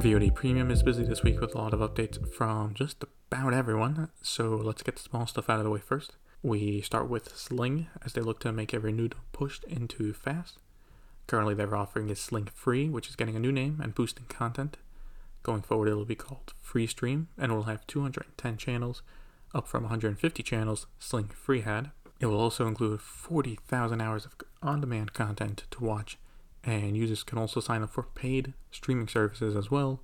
VOD 0.00 0.34
Premium 0.34 0.70
is 0.70 0.82
busy 0.82 1.04
this 1.04 1.22
week 1.22 1.40
with 1.40 1.54
a 1.54 1.58
lot 1.58 1.72
of 1.72 1.80
updates 1.80 2.18
from 2.34 2.74
just 2.74 3.04
about 3.40 3.54
everyone, 3.54 4.10
so 4.22 4.50
let's 4.56 4.82
get 4.82 4.96
the 4.96 5.02
small 5.02 5.26
stuff 5.26 5.50
out 5.50 5.58
of 5.58 5.64
the 5.64 5.70
way 5.70 5.80
first. 5.80 6.12
We 6.42 6.80
start 6.80 7.08
with 7.08 7.36
Sling 7.36 7.88
as 8.04 8.12
they 8.12 8.20
look 8.20 8.38
to 8.40 8.52
make 8.52 8.72
every 8.72 8.92
new 8.92 9.08
pushed 9.32 9.64
into 9.64 10.12
fast. 10.12 10.58
Currently, 11.26 11.54
they're 11.54 11.74
offering 11.74 12.10
is 12.10 12.20
Sling 12.20 12.48
Free, 12.54 12.88
which 12.88 13.08
is 13.08 13.16
getting 13.16 13.34
a 13.34 13.40
new 13.40 13.50
name 13.50 13.80
and 13.82 13.94
boosting 13.94 14.26
content. 14.28 14.76
Going 15.42 15.62
forward, 15.62 15.88
it'll 15.88 16.04
be 16.04 16.14
called 16.14 16.54
Free 16.60 16.86
Stream 16.86 17.28
and 17.36 17.50
will 17.50 17.64
have 17.64 17.86
210 17.86 18.56
channels, 18.56 19.02
up 19.54 19.66
from 19.66 19.84
150 19.84 20.42
channels 20.42 20.86
Sling 20.98 21.28
Free 21.28 21.62
had. 21.62 21.90
It 22.20 22.26
will 22.26 22.40
also 22.40 22.66
include 22.66 23.00
40,000 23.00 24.00
hours 24.00 24.26
of 24.26 24.36
on 24.62 24.80
demand 24.80 25.12
content 25.12 25.64
to 25.72 25.82
watch 25.82 26.18
and 26.66 26.96
users 26.96 27.22
can 27.22 27.38
also 27.38 27.60
sign 27.60 27.82
up 27.82 27.90
for 27.90 28.02
paid 28.02 28.54
streaming 28.70 29.08
services 29.08 29.54
as 29.54 29.70
well, 29.70 30.00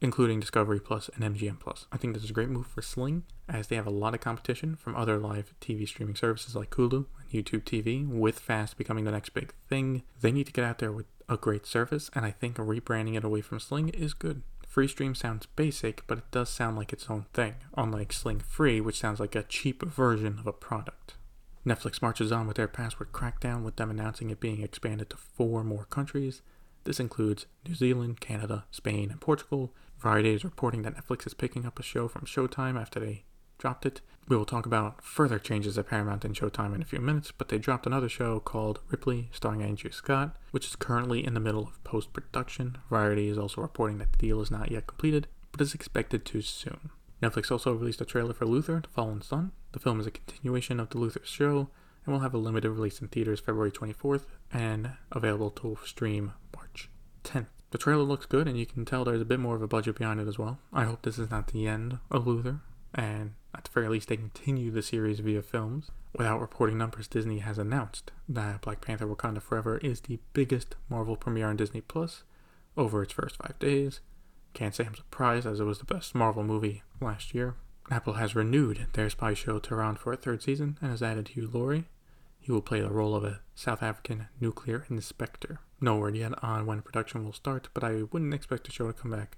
including 0.00 0.40
Discovery 0.40 0.80
Plus 0.80 1.08
and 1.14 1.36
MGM 1.36 1.58
Plus. 1.58 1.86
I 1.90 1.96
think 1.96 2.14
this 2.14 2.24
is 2.24 2.30
a 2.30 2.34
great 2.34 2.48
move 2.48 2.66
for 2.66 2.82
Sling, 2.82 3.24
as 3.48 3.68
they 3.68 3.76
have 3.76 3.86
a 3.86 3.90
lot 3.90 4.14
of 4.14 4.20
competition 4.20 4.76
from 4.76 4.94
other 4.94 5.18
live 5.18 5.54
TV 5.60 5.86
streaming 5.88 6.16
services 6.16 6.54
like 6.54 6.70
Hulu 6.70 7.06
and 7.20 7.30
YouTube 7.30 7.62
TV, 7.64 8.06
with 8.06 8.38
Fast 8.38 8.76
becoming 8.76 9.04
the 9.04 9.10
next 9.10 9.30
big 9.30 9.52
thing. 9.68 10.02
They 10.20 10.32
need 10.32 10.46
to 10.46 10.52
get 10.52 10.64
out 10.64 10.78
there 10.78 10.92
with 10.92 11.06
a 11.28 11.36
great 11.36 11.66
service, 11.66 12.10
and 12.14 12.24
I 12.24 12.30
think 12.30 12.56
rebranding 12.56 13.16
it 13.16 13.24
away 13.24 13.40
from 13.40 13.60
Sling 13.60 13.88
is 13.90 14.14
good. 14.14 14.42
Free 14.68 14.88
Stream 14.88 15.14
sounds 15.14 15.46
basic, 15.46 16.06
but 16.06 16.18
it 16.18 16.30
does 16.30 16.50
sound 16.50 16.76
like 16.76 16.92
its 16.92 17.08
own 17.08 17.24
thing, 17.32 17.54
unlike 17.76 18.12
Sling 18.12 18.40
Free, 18.40 18.80
which 18.80 18.98
sounds 18.98 19.18
like 19.18 19.34
a 19.34 19.42
cheap 19.42 19.82
version 19.82 20.38
of 20.38 20.46
a 20.46 20.52
product. 20.52 21.14
Netflix 21.66 22.00
marches 22.00 22.30
on 22.30 22.46
with 22.46 22.56
their 22.56 22.68
password 22.68 23.10
crackdown, 23.10 23.64
with 23.64 23.76
them 23.76 23.90
announcing 23.90 24.30
it 24.30 24.38
being 24.38 24.62
expanded 24.62 25.10
to 25.10 25.16
four 25.16 25.64
more 25.64 25.86
countries. 25.86 26.42
This 26.86 27.00
includes 27.00 27.46
New 27.66 27.74
Zealand, 27.74 28.20
Canada, 28.20 28.64
Spain, 28.70 29.10
and 29.10 29.20
Portugal. 29.20 29.74
Variety 29.98 30.32
is 30.32 30.44
reporting 30.44 30.82
that 30.82 30.96
Netflix 30.96 31.26
is 31.26 31.34
picking 31.34 31.66
up 31.66 31.80
a 31.80 31.82
show 31.82 32.06
from 32.06 32.26
Showtime 32.26 32.80
after 32.80 33.00
they 33.00 33.24
dropped 33.58 33.84
it. 33.84 34.02
We 34.28 34.36
will 34.36 34.44
talk 34.44 34.66
about 34.66 35.02
further 35.02 35.40
changes 35.40 35.76
at 35.76 35.88
Paramount 35.88 36.24
and 36.24 36.36
Showtime 36.36 36.76
in 36.76 36.82
a 36.82 36.84
few 36.84 37.00
minutes, 37.00 37.32
but 37.32 37.48
they 37.48 37.58
dropped 37.58 37.86
another 37.86 38.08
show 38.08 38.38
called 38.38 38.78
Ripley, 38.88 39.30
starring 39.32 39.62
Andrew 39.62 39.90
Scott, 39.90 40.36
which 40.52 40.68
is 40.68 40.76
currently 40.76 41.26
in 41.26 41.34
the 41.34 41.40
middle 41.40 41.64
of 41.64 41.82
post 41.82 42.12
production. 42.12 42.78
Variety 42.88 43.28
is 43.28 43.38
also 43.38 43.62
reporting 43.62 43.98
that 43.98 44.12
the 44.12 44.18
deal 44.18 44.40
is 44.40 44.52
not 44.52 44.70
yet 44.70 44.86
completed, 44.86 45.26
but 45.50 45.60
is 45.60 45.74
expected 45.74 46.24
to 46.26 46.40
soon. 46.40 46.90
Netflix 47.20 47.50
also 47.50 47.72
released 47.72 48.00
a 48.00 48.04
trailer 48.04 48.32
for 48.32 48.46
Luther, 48.46 48.80
The 48.80 48.88
Fallen 48.90 49.22
Sun. 49.22 49.50
The 49.72 49.80
film 49.80 49.98
is 49.98 50.06
a 50.06 50.12
continuation 50.12 50.78
of 50.78 50.90
the 50.90 50.98
Luther 50.98 51.22
show 51.24 51.68
and 52.06 52.14
will 52.14 52.22
have 52.22 52.34
a 52.34 52.38
limited 52.38 52.70
release 52.70 53.00
in 53.00 53.08
theaters 53.08 53.40
February 53.40 53.72
24th 53.72 54.26
and 54.52 54.92
available 55.10 55.50
to 55.50 55.76
stream 55.84 56.32
March 57.26 57.44
10th. 57.44 57.46
The 57.70 57.78
trailer 57.78 58.02
looks 58.02 58.26
good 58.26 58.46
and 58.46 58.58
you 58.58 58.66
can 58.66 58.84
tell 58.84 59.04
there's 59.04 59.20
a 59.20 59.24
bit 59.24 59.40
more 59.40 59.56
of 59.56 59.62
a 59.62 59.66
budget 59.66 59.98
behind 59.98 60.20
it 60.20 60.28
as 60.28 60.38
well. 60.38 60.58
I 60.72 60.84
hope 60.84 61.02
this 61.02 61.18
is 61.18 61.30
not 61.30 61.48
the 61.48 61.66
end 61.66 61.98
of 62.10 62.26
Luther 62.26 62.60
and 62.94 63.34
at 63.54 63.64
the 63.64 63.70
very 63.72 63.88
least 63.88 64.08
they 64.08 64.16
continue 64.16 64.70
the 64.70 64.82
series 64.82 65.20
via 65.20 65.42
films. 65.42 65.90
Without 66.16 66.40
reporting 66.40 66.78
numbers, 66.78 67.08
Disney 67.08 67.40
has 67.40 67.58
announced 67.58 68.12
that 68.28 68.62
Black 68.62 68.80
Panther 68.80 69.06
Wakanda 69.06 69.42
Forever 69.42 69.78
is 69.78 70.02
the 70.02 70.20
biggest 70.32 70.76
Marvel 70.88 71.16
premiere 71.16 71.48
on 71.48 71.56
Disney 71.56 71.80
Plus 71.80 72.22
over 72.76 73.02
its 73.02 73.12
first 73.12 73.36
five 73.36 73.58
days. 73.58 74.00
Can't 74.54 74.74
say 74.74 74.84
I'm 74.86 74.94
surprised, 74.94 75.46
as 75.46 75.60
it 75.60 75.64
was 75.64 75.78
the 75.78 75.84
best 75.84 76.14
Marvel 76.14 76.42
movie 76.42 76.82
last 77.00 77.34
year. 77.34 77.56
Apple 77.90 78.14
has 78.14 78.34
renewed 78.34 78.86
their 78.94 79.10
spy 79.10 79.34
show 79.34 79.58
Tehran 79.58 79.96
for 79.96 80.12
a 80.12 80.16
third 80.16 80.42
season 80.42 80.78
and 80.80 80.90
has 80.90 81.02
added 81.02 81.28
Hugh 81.28 81.50
Laurie. 81.52 81.84
He 82.46 82.52
will 82.52 82.62
play 82.62 82.80
the 82.80 82.90
role 82.90 83.16
of 83.16 83.24
a 83.24 83.40
South 83.56 83.82
African 83.82 84.28
nuclear 84.40 84.86
inspector. 84.88 85.58
No 85.80 85.96
word 85.96 86.14
yet 86.14 86.32
on 86.44 86.64
when 86.64 86.80
production 86.80 87.24
will 87.24 87.32
start, 87.32 87.66
but 87.74 87.82
I 87.82 88.04
wouldn't 88.04 88.32
expect 88.32 88.66
the 88.66 88.70
show 88.70 88.86
to 88.86 88.92
come 88.92 89.10
back 89.10 89.36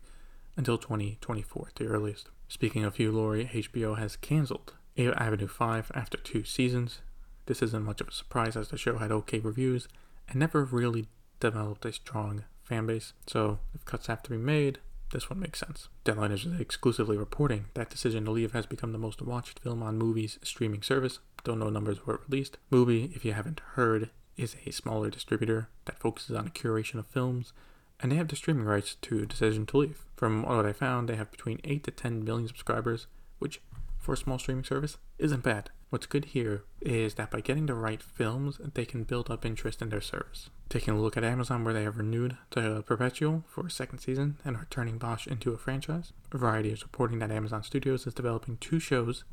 until 0.58 0.76
2024 0.76 1.68
at 1.68 1.76
the 1.76 1.86
earliest. 1.86 2.28
Speaking 2.48 2.84
of 2.84 2.96
Hugh 2.96 3.10
Laurie, 3.10 3.50
HBO 3.54 3.96
has 3.96 4.16
cancelled 4.16 4.74
Avenue 4.98 5.46
5 5.46 5.90
after 5.94 6.18
two 6.18 6.44
seasons. 6.44 7.00
This 7.46 7.62
isn't 7.62 7.82
much 7.82 8.02
of 8.02 8.08
a 8.08 8.12
surprise 8.12 8.56
as 8.56 8.68
the 8.68 8.76
show 8.76 8.98
had 8.98 9.10
okay 9.10 9.38
reviews 9.38 9.88
and 10.28 10.38
never 10.38 10.66
really 10.66 11.06
developed 11.40 11.86
a 11.86 11.94
strong 11.94 12.44
fan 12.62 12.84
base. 12.84 13.14
So 13.26 13.60
if 13.74 13.86
cuts 13.86 14.08
have 14.08 14.22
to 14.24 14.30
be 14.30 14.36
made, 14.36 14.80
this 15.12 15.30
one 15.30 15.40
makes 15.40 15.60
sense. 15.60 15.88
Deadline 16.04 16.32
is 16.32 16.46
exclusively 16.60 17.16
reporting 17.16 17.68
that 17.72 17.88
Decision 17.88 18.26
to 18.26 18.32
Leave 18.32 18.52
has 18.52 18.66
become 18.66 18.92
the 18.92 18.98
most 18.98 19.22
watched 19.22 19.60
film 19.60 19.82
on 19.82 19.98
Mubi's 19.98 20.38
streaming 20.42 20.82
service. 20.82 21.20
Don't 21.44 21.58
know 21.58 21.70
numbers 21.70 22.06
were 22.06 22.20
released. 22.28 22.58
Mubi, 22.70 23.14
if 23.14 23.24
you 23.24 23.32
haven't 23.32 23.60
heard, 23.74 24.10
is 24.36 24.56
a 24.66 24.70
smaller 24.70 25.10
distributor 25.10 25.68
that 25.84 25.98
focuses 25.98 26.36
on 26.36 26.46
a 26.46 26.50
curation 26.50 26.98
of 26.98 27.06
films, 27.06 27.52
and 28.00 28.12
they 28.12 28.16
have 28.16 28.28
the 28.28 28.36
streaming 28.36 28.64
rights 28.64 28.96
to 29.02 29.26
Decision 29.26 29.66
to 29.66 29.78
Leave. 29.78 30.04
From 30.16 30.42
what 30.42 30.66
I 30.66 30.72
found, 30.72 31.08
they 31.08 31.16
have 31.16 31.30
between 31.30 31.60
8 31.64 31.84
to 31.84 31.90
10 31.90 32.24
million 32.24 32.48
subscribers, 32.48 33.06
which 33.38 33.60
for 33.98 34.12
a 34.12 34.16
small 34.16 34.38
streaming 34.38 34.64
service 34.64 34.96
isn't 35.18 35.42
bad. 35.42 35.70
What's 35.90 36.06
good 36.06 36.26
here 36.26 36.64
is 36.82 37.14
that 37.14 37.30
by 37.30 37.40
getting 37.40 37.66
the 37.66 37.74
right 37.74 38.02
films, 38.02 38.60
they 38.74 38.84
can 38.84 39.04
build 39.04 39.30
up 39.30 39.46
interest 39.46 39.80
in 39.80 39.88
their 39.88 40.02
service. 40.02 40.50
Taking 40.68 40.94
a 40.94 41.00
look 41.00 41.16
at 41.16 41.24
Amazon, 41.24 41.64
where 41.64 41.72
they 41.72 41.84
have 41.84 41.96
renewed 41.96 42.36
the 42.50 42.82
Peripheral 42.82 43.44
for 43.48 43.66
a 43.66 43.70
second 43.70 44.00
season 44.00 44.36
and 44.44 44.54
are 44.54 44.66
turning 44.68 44.98
Bosch 44.98 45.26
into 45.26 45.52
a 45.52 45.58
franchise. 45.58 46.12
Variety 46.30 46.70
is 46.70 46.82
reporting 46.82 47.20
that 47.20 47.30
Amazon 47.30 47.62
Studios 47.62 48.06
is 48.06 48.12
developing 48.12 48.58
two 48.58 48.78
shows 48.78 49.24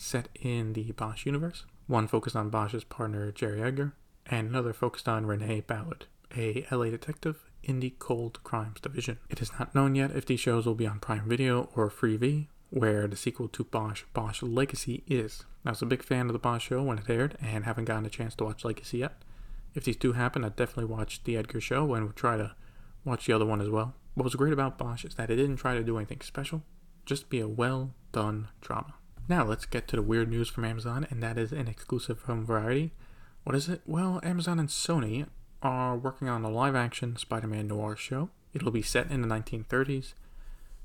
set 0.00 0.28
in 0.40 0.72
the 0.72 0.92
Bosch 0.92 1.26
universe. 1.26 1.64
One 1.86 2.08
focused 2.08 2.34
on 2.34 2.48
Bosch's 2.48 2.84
partner 2.84 3.30
Jerry 3.32 3.62
Edgar, 3.62 3.92
and 4.26 4.48
another 4.48 4.72
focused 4.72 5.08
on 5.08 5.26
Renee 5.26 5.60
Ballard, 5.60 6.06
a 6.36 6.66
LA 6.70 6.86
detective 6.86 7.40
in 7.62 7.80
the 7.80 7.94
cold 7.98 8.42
crimes 8.42 8.80
division. 8.80 9.18
It 9.28 9.42
is 9.42 9.52
not 9.58 9.74
known 9.74 9.94
yet 9.94 10.12
if 10.12 10.24
these 10.24 10.40
shows 10.40 10.64
will 10.64 10.74
be 10.74 10.86
on 10.86 11.00
Prime 11.00 11.28
Video 11.28 11.68
or 11.76 11.90
Freevee, 11.90 12.46
where 12.70 13.06
the 13.06 13.16
sequel 13.16 13.48
to 13.48 13.64
Bosch, 13.64 14.04
Bosch 14.14 14.42
Legacy, 14.42 15.02
is. 15.06 15.44
I 15.66 15.70
was 15.70 15.82
a 15.82 15.86
big 15.86 16.02
fan 16.02 16.26
of 16.26 16.32
the 16.32 16.38
Bosch 16.38 16.68
show 16.68 16.82
when 16.82 16.98
it 16.98 17.10
aired 17.10 17.36
and 17.42 17.64
haven't 17.64 17.84
gotten 17.84 18.06
a 18.06 18.10
chance 18.10 18.34
to 18.36 18.44
watch 18.44 18.64
Legacy 18.64 18.98
yet. 18.98 19.22
If 19.74 19.84
these 19.84 19.96
do 19.96 20.12
happen, 20.12 20.44
I'd 20.44 20.56
definitely 20.56 20.86
watch 20.86 21.22
the 21.24 21.36
Edgar 21.36 21.60
show 21.60 21.92
and 21.94 22.16
try 22.16 22.38
to 22.38 22.54
watch 23.04 23.26
the 23.26 23.34
other 23.34 23.46
one 23.46 23.60
as 23.60 23.68
well. 23.68 23.94
What 24.14 24.24
was 24.24 24.34
great 24.34 24.52
about 24.52 24.78
Bosch 24.78 25.04
is 25.04 25.16
that 25.16 25.30
it 25.30 25.36
didn't 25.36 25.56
try 25.56 25.74
to 25.74 25.84
do 25.84 25.98
anything 25.98 26.20
special, 26.22 26.62
just 27.04 27.28
be 27.28 27.40
a 27.40 27.48
well 27.48 27.94
done 28.12 28.48
drama. 28.60 28.94
Now 29.30 29.44
let's 29.44 29.64
get 29.64 29.86
to 29.86 29.94
the 29.94 30.02
weird 30.02 30.28
news 30.28 30.48
from 30.48 30.64
Amazon, 30.64 31.06
and 31.08 31.22
that 31.22 31.38
is 31.38 31.52
an 31.52 31.68
exclusive 31.68 32.18
from 32.18 32.44
Variety. 32.44 32.90
What 33.44 33.54
is 33.54 33.68
it? 33.68 33.80
Well, 33.86 34.18
Amazon 34.24 34.58
and 34.58 34.68
Sony 34.68 35.28
are 35.62 35.96
working 35.96 36.28
on 36.28 36.44
a 36.44 36.50
live 36.50 36.74
action 36.74 37.16
Spider 37.16 37.46
Man 37.46 37.68
noir 37.68 37.94
show. 37.94 38.30
It'll 38.52 38.72
be 38.72 38.82
set 38.82 39.08
in 39.08 39.22
the 39.22 39.28
1930s. 39.28 40.14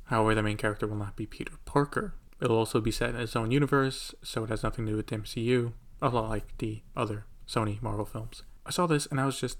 However, 0.03 0.35
the 0.35 0.43
main 0.43 0.57
character 0.57 0.85
will 0.85 0.95
not 0.95 1.15
be 1.15 1.25
Peter 1.25 1.53
Parker. 1.65 2.13
It'll 2.39 2.59
also 2.59 2.79
be 2.79 2.91
set 2.91 3.15
in 3.15 3.15
its 3.15 3.35
own 3.35 3.49
universe, 3.49 4.13
so 4.21 4.43
it 4.43 4.51
has 4.51 4.61
nothing 4.61 4.85
to 4.85 4.91
do 4.91 4.97
with 4.97 5.07
the 5.07 5.17
MCU, 5.17 5.73
a 5.99 6.09
lot 6.09 6.29
like 6.29 6.55
the 6.59 6.83
other 6.95 7.25
Sony 7.47 7.81
Marvel 7.81 8.05
films. 8.05 8.43
I 8.63 8.69
saw 8.69 8.85
this 8.85 9.07
and 9.07 9.19
I 9.19 9.25
was 9.25 9.41
just 9.41 9.57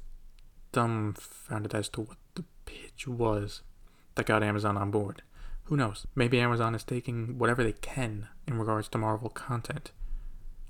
dumbfounded 0.73 1.73
as 1.73 1.89
to 1.89 2.01
what 2.01 2.17
the 2.35 2.45
pitch 2.65 3.07
was 3.07 3.63
that 4.13 4.27
got 4.27 4.43
Amazon 4.43 4.77
on 4.77 4.91
board. 4.91 5.23
Who 5.65 5.77
knows? 5.77 6.05
Maybe 6.15 6.39
Amazon 6.39 6.75
is 6.75 6.84
taking 6.84 7.38
whatever 7.38 7.63
they 7.63 7.74
can 7.74 8.27
in 8.48 8.60
regards 8.60 8.88
to 8.89 8.98
Marvel 8.98 9.29
content, 9.29 9.91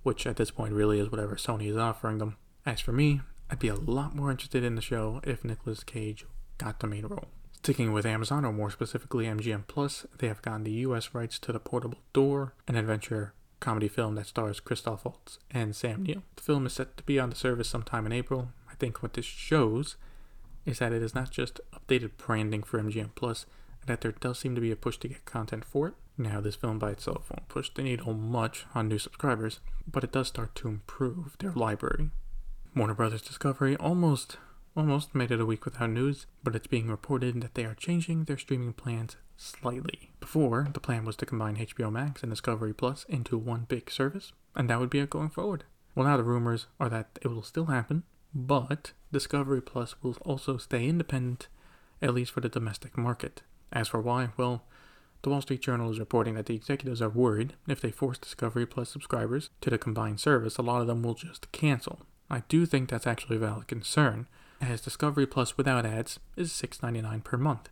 which 0.04 0.25
at 0.25 0.38
this 0.38 0.52
point 0.52 0.74
really 0.74 1.00
is 1.00 1.12
whatever 1.12 1.36
Sony 1.36 1.70
is 1.70 1.78
offering 1.78 2.18
them. 2.18 2.38
As 2.66 2.80
for 2.80 2.94
me, 2.94 3.22
I'd 3.50 3.60
be 3.60 3.68
a 3.68 3.75
lot 3.75 4.16
more 4.16 4.32
interested 4.32 4.64
in 4.64 4.75
the 4.75 4.82
show 4.82 5.20
if 5.24 5.44
Nicolas 5.44 5.84
Cage 5.84 6.25
got 6.58 6.80
the 6.80 6.88
main 6.88 7.06
role. 7.06 7.28
Sticking 7.58 7.92
with 7.92 8.06
Amazon, 8.06 8.46
or 8.46 8.54
more 8.54 8.72
specifically 8.72 9.25
MGM 9.25 9.68
Plus, 9.68 10.06
they 10.20 10.28
have 10.28 10.42
gotten 10.42 10.64
the 10.64 10.72
US 10.72 11.14
rights 11.14 11.40
to 11.40 11.52
The 11.52 11.60
Portable 11.60 11.98
Door, 12.14 12.54
an 12.68 12.75
adventure 12.75 13.34
comedy 13.60 13.88
film 13.88 14.16
that 14.16 14.28
stars 14.28 14.60
Christoph 14.60 15.04
Waltz 15.04 15.40
and 15.52 15.75
Sam 15.75 16.04
Neill. 16.04 16.24
The 16.36 16.44
film 16.44 16.66
is 16.68 16.74
set 16.74 16.96
to 16.98 17.04
be 17.04 17.20
on 17.20 17.32
the 17.32 17.36
service 17.36 17.68
sometime 17.68 18.06
in 18.06 18.12
April. 18.12 18.50
I 18.70 18.75
think 18.75 19.02
what 19.02 19.14
this 19.14 19.25
shows 19.25 19.98
is 20.66 20.80
that 20.80 20.94
it 20.94 21.02
is 21.02 21.16
not 21.16 21.32
just 21.32 21.60
updated 21.74 22.12
branding 22.18 22.64
for 22.64 22.80
MGM 22.80 23.10
Plus, 23.16 23.46
and 23.86 23.94
that 23.94 24.01
there 24.01 24.12
does 24.12 24.39
seem 24.39 24.56
to 24.56 24.62
be 24.62 24.72
a 24.72 24.75
push 24.75 24.98
to 24.98 25.08
get 25.08 25.25
content 25.25 25.63
for 25.63 25.88
it. 25.89 25.94
Now, 26.18 26.42
this 26.42 26.56
film 26.56 26.80
by 26.80 26.92
itself 26.92 27.30
won't 27.30 27.50
push 27.50 27.70
the 27.74 27.84
needle 27.84 28.13
much 28.13 28.65
on 28.74 28.88
new 28.88 28.98
subscribers, 28.98 29.60
but 29.86 30.04
it 30.04 30.12
does 30.12 30.27
start 30.27 30.56
to 30.56 30.68
improve 30.68 31.38
their 31.39 31.51
library. 31.51 32.10
Warner 32.75 32.94
Brothers 32.94 33.22
Discovery 33.22 33.75
almost 33.77 34.38
almost 34.75 35.15
made 35.15 35.32
it 35.32 35.39
a 35.39 35.46
week 35.46 35.63
without 35.63 35.89
news, 35.89 36.25
but 36.44 36.56
it's 36.56 36.68
being 36.68 36.89
reported 36.89 37.39
that 37.42 37.56
they 37.56 37.63
are 37.63 37.75
changing 37.75 38.25
their 38.25 38.38
streaming 38.38 38.74
plans 38.74 39.15
slightly. 39.38 40.12
Before, 40.20 40.68
the 40.74 40.82
plan 40.82 41.06
was 41.06 41.15
to 41.18 41.25
combine 41.25 41.56
HBO 41.56 41.89
Max 41.89 42.24
and 42.24 42.30
Discovery 42.30 42.74
Plus 42.74 43.06
into 43.08 43.38
one 43.38 43.65
big 43.70 43.89
service, 43.89 44.34
and 44.54 44.70
that 44.70 44.80
would 44.80 44.89
be 44.89 45.00
it 45.00 45.10
going 45.10 45.30
forward. 45.30 45.63
Well, 45.94 46.08
now 46.08 46.18
the 46.18 46.24
rumors 46.24 46.68
are 46.77 46.89
that 46.89 47.20
it 47.22 47.30
will 47.30 47.44
still 47.44 47.68
happen, 47.68 48.04
but 48.34 48.92
Discovery 49.13 49.62
Plus 49.62 49.96
will 50.04 50.18
also 50.22 50.58
stay 50.58 50.88
independent, 50.88 51.48
at 52.01 52.13
least 52.13 52.32
for 52.32 52.42
the 52.42 52.50
domestic 52.50 52.98
market. 52.98 53.44
As 53.72 53.88
for 53.88 54.00
why, 54.00 54.29
well, 54.38 54.63
the 55.22 55.29
Wall 55.29 55.41
Street 55.41 55.62
Journal 55.62 55.91
is 55.91 56.00
reporting 56.00 56.36
that 56.36 56.45
the 56.45 56.55
executives 56.55 57.01
are 57.01 57.10
worried 57.10 57.53
if 57.67 57.81
they 57.81 57.91
force 57.91 58.17
Discovery 58.17 58.65
Plus 58.65 58.89
subscribers 58.89 59.50
to 59.62 59.69
the 59.69 59.77
combined 59.77 60.19
service, 60.19 60.57
a 60.57 60.62
lot 60.62 60.81
of 60.81 60.88
them 60.88 61.01
will 61.01 61.15
just 61.15 61.51
cancel. 61.51 62.01
I 62.29 62.43
do 62.48 62.65
think 62.65 62.89
that's 62.89 63.07
actually 63.07 63.38
a 63.38 63.39
valid 63.39 63.67
concern, 63.67 64.27
as 64.62 64.81
Discovery 64.81 65.25
Plus 65.25 65.57
without 65.57 65.86
ads 65.86 66.19
is 66.36 66.51
$6.99 66.51 67.24
per 67.24 67.38
month. 67.38 67.69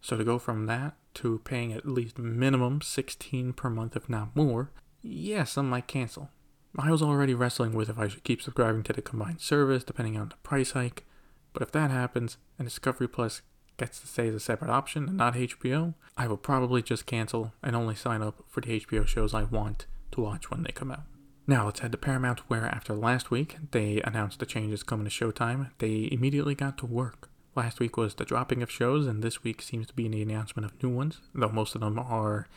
So 0.00 0.16
to 0.16 0.24
go 0.24 0.38
from 0.38 0.66
that 0.66 0.94
to 1.14 1.40
paying 1.44 1.72
at 1.72 1.88
least 1.88 2.18
minimum 2.18 2.80
16 2.80 3.52
per 3.54 3.70
month 3.70 3.96
if 3.96 4.08
not 4.08 4.36
more, 4.36 4.70
yeah, 5.02 5.44
some 5.44 5.68
might 5.68 5.88
cancel. 5.88 6.30
I 6.78 6.90
was 6.90 7.02
already 7.02 7.34
wrestling 7.34 7.72
with 7.72 7.88
if 7.88 7.98
I 7.98 8.06
should 8.08 8.22
keep 8.22 8.42
subscribing 8.42 8.82
to 8.84 8.92
the 8.92 9.02
combined 9.02 9.40
service 9.40 9.82
depending 9.82 10.16
on 10.16 10.28
the 10.28 10.36
price 10.36 10.72
hike, 10.72 11.04
but 11.52 11.62
if 11.62 11.72
that 11.72 11.90
happens 11.90 12.36
and 12.58 12.66
Discovery 12.68 13.08
Plus 13.08 13.42
gets 13.76 14.00
to 14.00 14.06
stay 14.06 14.28
as 14.28 14.34
a 14.34 14.40
separate 14.40 14.70
option 14.70 15.08
and 15.08 15.16
not 15.16 15.34
HBO, 15.34 15.94
I 16.16 16.26
will 16.26 16.36
probably 16.36 16.82
just 16.82 17.06
cancel 17.06 17.52
and 17.62 17.76
only 17.76 17.94
sign 17.94 18.22
up 18.22 18.42
for 18.48 18.60
the 18.60 18.80
HBO 18.80 19.06
shows 19.06 19.34
I 19.34 19.44
want 19.44 19.86
to 20.12 20.20
watch 20.20 20.50
when 20.50 20.62
they 20.62 20.72
come 20.72 20.90
out. 20.90 21.02
Now 21.46 21.66
let's 21.66 21.80
head 21.80 21.92
to 21.92 21.98
Paramount, 21.98 22.40
where 22.48 22.64
after 22.64 22.94
last 22.94 23.30
week 23.30 23.56
they 23.70 24.00
announced 24.02 24.40
the 24.40 24.46
changes 24.46 24.82
coming 24.82 25.06
to 25.06 25.10
Showtime, 25.10 25.70
they 25.78 26.08
immediately 26.10 26.56
got 26.56 26.76
to 26.78 26.86
work. 26.86 27.28
Last 27.54 27.78
week 27.78 27.96
was 27.96 28.14
the 28.14 28.24
dropping 28.24 28.62
of 28.62 28.70
shows, 28.70 29.06
and 29.06 29.22
this 29.22 29.44
week 29.44 29.62
seems 29.62 29.86
to 29.86 29.94
be 29.94 30.08
the 30.08 30.22
announcement 30.22 30.66
of 30.66 30.82
new 30.82 30.90
ones, 30.90 31.20
though 31.34 31.48
most 31.48 31.74
of 31.74 31.80
them 31.82 31.98
are, 31.98 32.48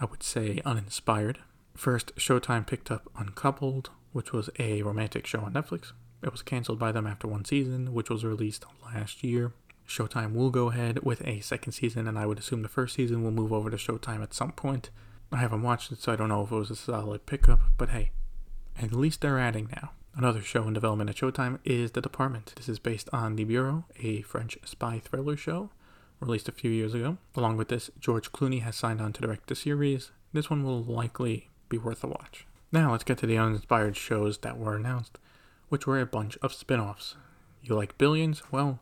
I 0.00 0.04
would 0.04 0.22
say, 0.22 0.60
uninspired. 0.64 1.40
First, 1.76 2.14
Showtime 2.16 2.66
picked 2.66 2.90
up 2.90 3.10
Uncoupled, 3.18 3.90
which 4.12 4.32
was 4.32 4.48
a 4.58 4.82
romantic 4.82 5.26
show 5.26 5.40
on 5.40 5.52
Netflix. 5.52 5.92
It 6.22 6.32
was 6.32 6.42
canceled 6.42 6.78
by 6.78 6.92
them 6.92 7.06
after 7.06 7.28
one 7.28 7.44
season, 7.44 7.92
which 7.92 8.08
was 8.08 8.24
released 8.24 8.64
last 8.84 9.22
year. 9.22 9.52
Showtime 9.86 10.34
will 10.34 10.50
go 10.50 10.70
ahead 10.70 11.04
with 11.04 11.26
a 11.26 11.40
second 11.40 11.72
season, 11.72 12.06
and 12.06 12.18
I 12.18 12.26
would 12.26 12.38
assume 12.38 12.62
the 12.62 12.68
first 12.68 12.94
season 12.94 13.22
will 13.22 13.30
move 13.30 13.52
over 13.52 13.70
to 13.70 13.76
Showtime 13.76 14.22
at 14.22 14.34
some 14.34 14.52
point. 14.52 14.90
I 15.32 15.36
haven't 15.36 15.62
watched 15.62 15.92
it, 15.92 16.00
so 16.00 16.12
I 16.12 16.16
don't 16.16 16.28
know 16.28 16.42
if 16.42 16.52
it 16.52 16.56
was 16.56 16.70
a 16.70 16.76
solid 16.76 17.26
pickup, 17.26 17.60
but 17.78 17.90
hey, 17.90 18.10
at 18.80 18.92
least 18.92 19.20
they're 19.20 19.38
adding 19.38 19.68
now. 19.74 19.92
Another 20.14 20.40
show 20.40 20.66
in 20.66 20.72
development 20.72 21.10
at 21.10 21.16
Showtime 21.16 21.58
is 21.64 21.92
The 21.92 22.00
Department. 22.00 22.54
This 22.56 22.68
is 22.68 22.78
based 22.78 23.10
on 23.12 23.36
The 23.36 23.44
Bureau, 23.44 23.84
a 24.02 24.22
French 24.22 24.56
spy 24.64 24.98
thriller 24.98 25.36
show 25.36 25.70
released 26.20 26.48
a 26.48 26.52
few 26.52 26.70
years 26.70 26.94
ago. 26.94 27.18
Along 27.34 27.56
with 27.56 27.68
this, 27.68 27.90
George 28.00 28.32
Clooney 28.32 28.62
has 28.62 28.76
signed 28.76 29.00
on 29.00 29.12
to 29.12 29.20
direct 29.20 29.48
the 29.48 29.54
series. 29.54 30.10
This 30.32 30.48
one 30.48 30.64
will 30.64 30.82
likely 30.82 31.50
be 31.68 31.78
worth 31.78 32.02
a 32.02 32.06
watch. 32.06 32.46
Now 32.72 32.92
let's 32.92 33.04
get 33.04 33.18
to 33.18 33.26
the 33.26 33.38
uninspired 33.38 33.96
shows 33.96 34.38
that 34.38 34.58
were 34.58 34.76
announced, 34.76 35.18
which 35.68 35.86
were 35.86 36.00
a 36.00 36.06
bunch 36.06 36.38
of 36.38 36.52
spin 36.54 36.80
offs. 36.80 37.16
You 37.62 37.74
like 37.74 37.98
Billions? 37.98 38.42
Well, 38.50 38.80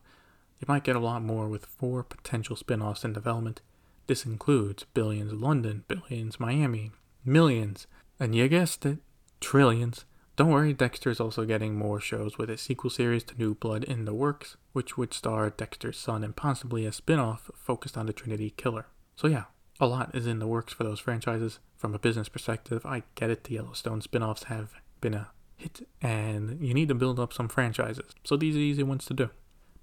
you 0.60 0.66
might 0.68 0.84
get 0.84 0.96
a 0.96 1.00
lot 1.00 1.22
more 1.22 1.48
with 1.48 1.66
four 1.66 2.02
potential 2.02 2.56
spin 2.56 2.82
offs 2.82 3.04
in 3.04 3.12
development. 3.12 3.60
This 4.06 4.24
includes 4.26 4.84
Billions 4.94 5.32
London, 5.32 5.84
Billions 5.88 6.38
Miami, 6.38 6.92
Millions, 7.24 7.86
and 8.20 8.34
you 8.34 8.48
guessed 8.48 8.84
it, 8.86 8.98
Trillions. 9.40 10.04
Don't 10.36 10.50
worry, 10.50 10.72
Dexter 10.72 11.10
is 11.10 11.20
also 11.20 11.44
getting 11.44 11.76
more 11.76 12.00
shows 12.00 12.38
with 12.38 12.50
a 12.50 12.58
sequel 12.58 12.90
series 12.90 13.22
to 13.24 13.38
New 13.38 13.54
Blood 13.54 13.84
in 13.84 14.04
the 14.04 14.14
works, 14.14 14.56
which 14.72 14.98
would 14.98 15.14
star 15.14 15.48
Dexter's 15.48 15.96
son 15.96 16.24
and 16.24 16.34
possibly 16.34 16.84
a 16.84 16.92
spin 16.92 17.20
off 17.20 17.50
focused 17.56 17.96
on 17.96 18.06
the 18.06 18.12
Trinity 18.12 18.50
Killer. 18.50 18.86
So, 19.14 19.28
yeah, 19.28 19.44
a 19.78 19.86
lot 19.86 20.12
is 20.14 20.26
in 20.26 20.40
the 20.40 20.48
works 20.48 20.72
for 20.72 20.82
those 20.82 20.98
franchises. 20.98 21.60
From 21.76 21.94
a 21.94 22.00
business 22.00 22.28
perspective, 22.28 22.84
I 22.84 23.04
get 23.14 23.30
it, 23.30 23.44
the 23.44 23.54
Yellowstone 23.54 24.00
spin 24.00 24.24
offs 24.24 24.44
have 24.44 24.72
been 25.00 25.14
a 25.14 25.28
hit, 25.56 25.86
and 26.02 26.60
you 26.60 26.74
need 26.74 26.88
to 26.88 26.94
build 26.94 27.20
up 27.20 27.32
some 27.32 27.48
franchises. 27.48 28.12
So, 28.24 28.36
these 28.36 28.56
are 28.56 28.60
easy 28.60 28.82
ones 28.82 29.04
to 29.06 29.14
do. 29.14 29.30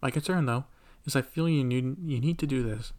My 0.01 0.11
concern, 0.11 0.45
though, 0.45 0.65
is 1.05 1.15
I 1.15 1.21
feel 1.21 1.47
you 1.47 1.63
need, 1.63 1.97
you 2.03 2.19
need 2.19 2.39
to 2.39 2.47
do 2.47 2.63
this 2.63 2.93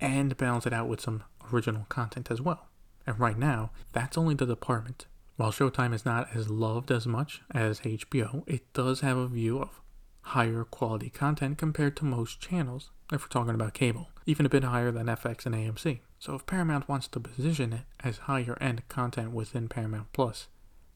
and 0.00 0.36
balance 0.36 0.66
it 0.66 0.72
out 0.72 0.88
with 0.88 1.00
some 1.00 1.22
original 1.52 1.86
content 1.88 2.30
as 2.30 2.40
well. 2.40 2.68
And 3.06 3.18
right 3.18 3.38
now, 3.38 3.70
that's 3.92 4.16
only 4.16 4.34
the 4.34 4.46
department. 4.46 5.06
While 5.36 5.52
Showtime 5.52 5.94
is 5.94 6.04
not 6.04 6.28
as 6.34 6.50
loved 6.50 6.90
as 6.90 7.06
much 7.06 7.42
as 7.50 7.80
HBO, 7.80 8.44
it 8.46 8.72
does 8.72 9.00
have 9.00 9.16
a 9.16 9.28
view 9.28 9.58
of 9.58 9.80
higher 10.22 10.64
quality 10.64 11.10
content 11.10 11.58
compared 11.58 11.96
to 11.96 12.04
most 12.04 12.40
channels, 12.40 12.90
if 13.12 13.22
we're 13.22 13.28
talking 13.28 13.54
about 13.54 13.74
cable, 13.74 14.10
even 14.26 14.46
a 14.46 14.50
bit 14.50 14.64
higher 14.64 14.92
than 14.92 15.06
FX 15.06 15.46
and 15.46 15.54
AMC. 15.54 16.00
So 16.18 16.34
if 16.34 16.46
Paramount 16.46 16.88
wants 16.88 17.08
to 17.08 17.20
position 17.20 17.72
it 17.72 17.84
as 18.04 18.18
higher 18.18 18.56
end 18.60 18.86
content 18.88 19.32
within 19.32 19.68
Paramount 19.68 20.12
Plus, 20.12 20.48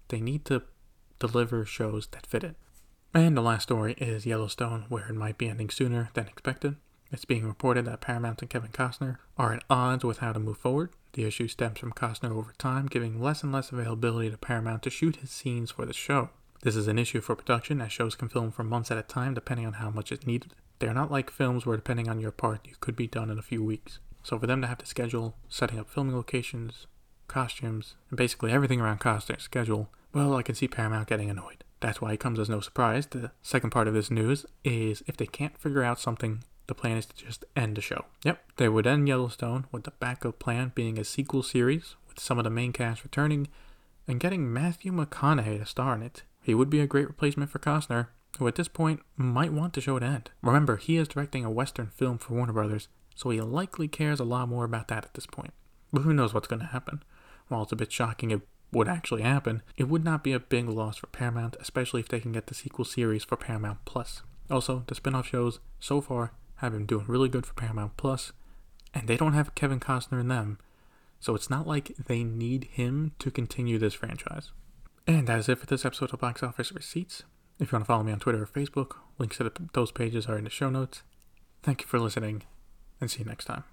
they 0.09 0.21
need 0.21 0.45
to 0.45 0.63
deliver 1.19 1.65
shows 1.65 2.07
that 2.09 2.27
fit 2.27 2.45
it. 2.45 2.57
And 3.17 3.37
the 3.37 3.43
last 3.43 3.63
story 3.63 3.95
is 3.99 4.27
Yellowstone, 4.27 4.87
where 4.89 5.07
it 5.07 5.15
might 5.15 5.39
be 5.39 5.49
ending 5.49 5.71
sooner 5.71 6.11
than 6.15 6.27
expected. 6.27 6.75
It's 7.13 7.25
being 7.25 7.47
reported 7.47 7.85
that 7.85 8.01
Paramount 8.01 8.43
and 8.43 8.51
Kevin 8.51 8.73
Costner 8.73 9.19
are 9.39 9.53
at 9.53 9.63
odds 9.71 10.05
with 10.05 10.19
how 10.19 10.33
to 10.33 10.41
move 10.41 10.59
forward. 10.59 10.91
The 11.13 11.25
issue 11.25 11.47
stems 11.47 11.79
from 11.79 11.93
Costner 11.93 12.33
over 12.33 12.53
time 12.59 12.89
giving 12.89 13.23
less 13.23 13.45
and 13.45 13.53
less 13.53 13.71
availability 13.71 14.31
to 14.31 14.37
Paramount 14.37 14.83
to 14.83 14.91
shoot 14.91 15.17
his 15.17 15.31
scenes 15.31 15.71
for 15.71 15.87
the 15.87 15.93
show. 15.93 16.31
This 16.63 16.75
is 16.75 16.89
an 16.89 16.99
issue 16.99 17.21
for 17.21 17.37
production 17.37 17.81
as 17.81 17.93
shows 17.93 18.17
can 18.17 18.29
film 18.29 18.51
for 18.51 18.65
months 18.65 18.91
at 18.91 18.99
a 18.99 19.03
time 19.03 19.33
depending 19.33 19.65
on 19.65 19.75
how 19.75 19.91
much 19.91 20.11
is 20.11 20.27
needed. 20.27 20.53
They're 20.81 20.93
not 20.93 21.13
like 21.13 21.31
films 21.31 21.65
where 21.65 21.77
depending 21.77 22.09
on 22.09 22.19
your 22.19 22.33
part 22.33 22.67
you 22.67 22.75
could 22.81 22.97
be 22.97 23.07
done 23.07 23.31
in 23.31 23.39
a 23.39 23.43
few 23.43 23.63
weeks. 23.63 24.01
So 24.25 24.41
for 24.41 24.49
them 24.49 24.61
to 24.63 24.67
have 24.67 24.79
to 24.79 24.87
schedule 24.87 25.37
setting 25.49 25.79
up 25.79 25.89
filming 25.89 26.17
locations, 26.17 26.89
costumes, 27.29 27.95
and 28.11 28.17
basically 28.17 28.51
everything 28.51 28.81
around 28.81 28.99
Costner's 28.99 29.45
schedule, 29.45 29.89
well, 30.13 30.35
I 30.35 30.43
can 30.43 30.57
see 30.57 30.67
Paramount 30.67 31.07
getting 31.07 31.31
annoyed. 31.31 31.64
That's 31.85 32.01
why 32.01 32.15
it 32.15 32.21
comes 32.21 32.39
as 32.39 32.49
no 32.49 32.61
surprise. 32.61 33.05
The 33.05 33.31
second 33.43 33.69
part 33.69 33.89
of 33.89 33.93
this 33.93 34.11
news 34.11 34.47
is 34.65 35.03
if 35.07 35.19
they 35.19 35.27
can't 35.27 35.59
figure 35.59 35.83
out 35.83 36.01
something 36.01 36.43
the 36.67 36.75
plan 36.75 36.97
is 36.97 37.05
to 37.05 37.15
just 37.15 37.45
end 37.55 37.77
the 37.77 37.83
show. 37.83 38.07
Yep, 38.25 38.43
they 38.57 38.71
would 38.71 38.87
end 38.87 39.07
Yellowstone 39.07 39.67
with 39.71 39.85
the 39.85 39.91
backup 39.91 40.39
plan 40.39 40.73
being 40.75 40.99
a 40.99 41.05
sequel 41.05 41.43
series 41.43 41.97
with 42.09 42.19
some 42.19 42.39
of 42.39 42.45
the 42.45 42.51
main 42.51 42.73
cast 42.73 43.05
returning 43.05 43.49
and 44.09 44.19
getting 44.19 44.51
Matthew 44.51 44.93
McConaughey 44.93 45.59
to 45.59 45.67
star 45.67 45.95
in 45.95 46.03
it. 46.03 46.23
He 46.41 46.55
would 46.55 46.71
be 46.71 46.81
a 46.81 46.87
great 46.87 47.07
replacement 47.07 47.51
for 47.51 47.59
Costner, 47.59 48.07
who 48.39 48.49
at 48.49 48.55
this 48.55 48.69
point 48.69 49.01
might 49.19 49.53
want 49.53 49.75
the 49.75 49.83
show 49.83 49.99
to 49.99 50.07
end. 50.07 50.31
Remember, 50.41 50.79
he 50.79 50.97
is 50.97 51.07
directing 51.07 51.45
a 51.45 51.51
Western 51.51 51.89
film 51.89 52.17
for 52.17 52.33
Warner 52.33 52.55
Brothers, 52.55 52.89
so 53.15 53.29
he 53.29 53.43
likely 53.43 53.89
cares 53.89 54.21
a 54.21 54.25
lot 54.25 54.49
more 54.49 54.65
about 54.65 54.89
that 54.89 55.05
at 55.05 55.13
this 55.13 55.27
point. 55.27 55.53
But 55.93 56.01
who 56.01 56.15
knows 56.15 56.33
what's 56.33 56.49
going 56.49 56.61
to 56.61 56.67
happen? 56.67 57.03
While 57.49 57.65
it's 57.65 57.73
a 57.73 57.77
bit 57.77 57.93
shocking 57.93 58.31
it 58.31 58.41
would 58.75 58.89
actually 58.89 59.23
happen, 59.23 59.63
it 59.77 59.89
would 59.89 60.05
not 60.05 60.25
be 60.25 60.33
a 60.33 60.41
big 60.41 60.69
loss 60.69 60.97
for 60.99 61.07
Paramount, 61.07 61.57
especially 61.61 62.01
if 62.01 62.09
they 62.09 62.21
can 62.21 62.33
get 62.33 62.47
the 62.47 62.55
sequel 62.55 62.85
series 62.85 63.25
for 63.25 63.37
Paramount 63.37 63.85
Plus. 63.85 64.23
Also, 64.51 64.85
the 64.87 64.95
spin 64.95 65.15
off 65.15 65.29
shows 65.29 65.61
so 65.81 66.01
far 66.01 66.33
have 66.57 66.73
been 66.73 66.87
doing 66.87 67.07
really 67.07 67.29
good 67.29 67.47
for 67.47 67.55
Paramount 67.55 67.97
Plus, 67.97 68.33
and 68.93 69.09
they 69.09 69.17
don't 69.17 69.33
have 69.33 69.55
Kevin 69.55 69.81
Costner 69.81 70.21
in 70.21 70.29
them, 70.29 70.59
so 71.21 71.35
it's 71.35 71.51
not 71.51 71.67
like 71.67 71.97
they 71.97 72.23
need 72.23 72.65
him 72.73 73.13
to 73.19 73.31
continue 73.31 73.79
this 73.79 73.95
franchise. 73.95 74.53
And 75.07 75.27
that 75.27 75.39
is 75.39 75.49
it 75.49 75.59
for 75.59 75.67
this 75.67 75.85
episode 75.85 76.13
of 76.13 76.21
Box 76.21 76.43
Office 76.43 76.73
Receipts. 76.73 77.25
If 77.59 77.73
you 77.73 77.77
want 77.77 77.85
to 77.85 77.87
follow 77.87 78.03
me 78.03 78.13
on 78.13 78.21
Twitter 78.21 78.43
or 78.43 78.47
Facebook, 78.47 78.97
links 79.19 79.37
to 79.39 79.45
the, 79.45 79.53
those 79.73 79.93
pages 79.93 80.27
are 80.27 80.39
in 80.39 80.45
the 80.45 80.51
show 80.51 80.71
notes. 80.71 81.03
Thank 81.63 81.83
you 81.83 81.87
for 81.87 81.99
listening, 81.99 82.43
and 83.01 83.11
see 83.11 83.21
you 83.21 83.25
next 83.25 83.45
time. 83.47 83.65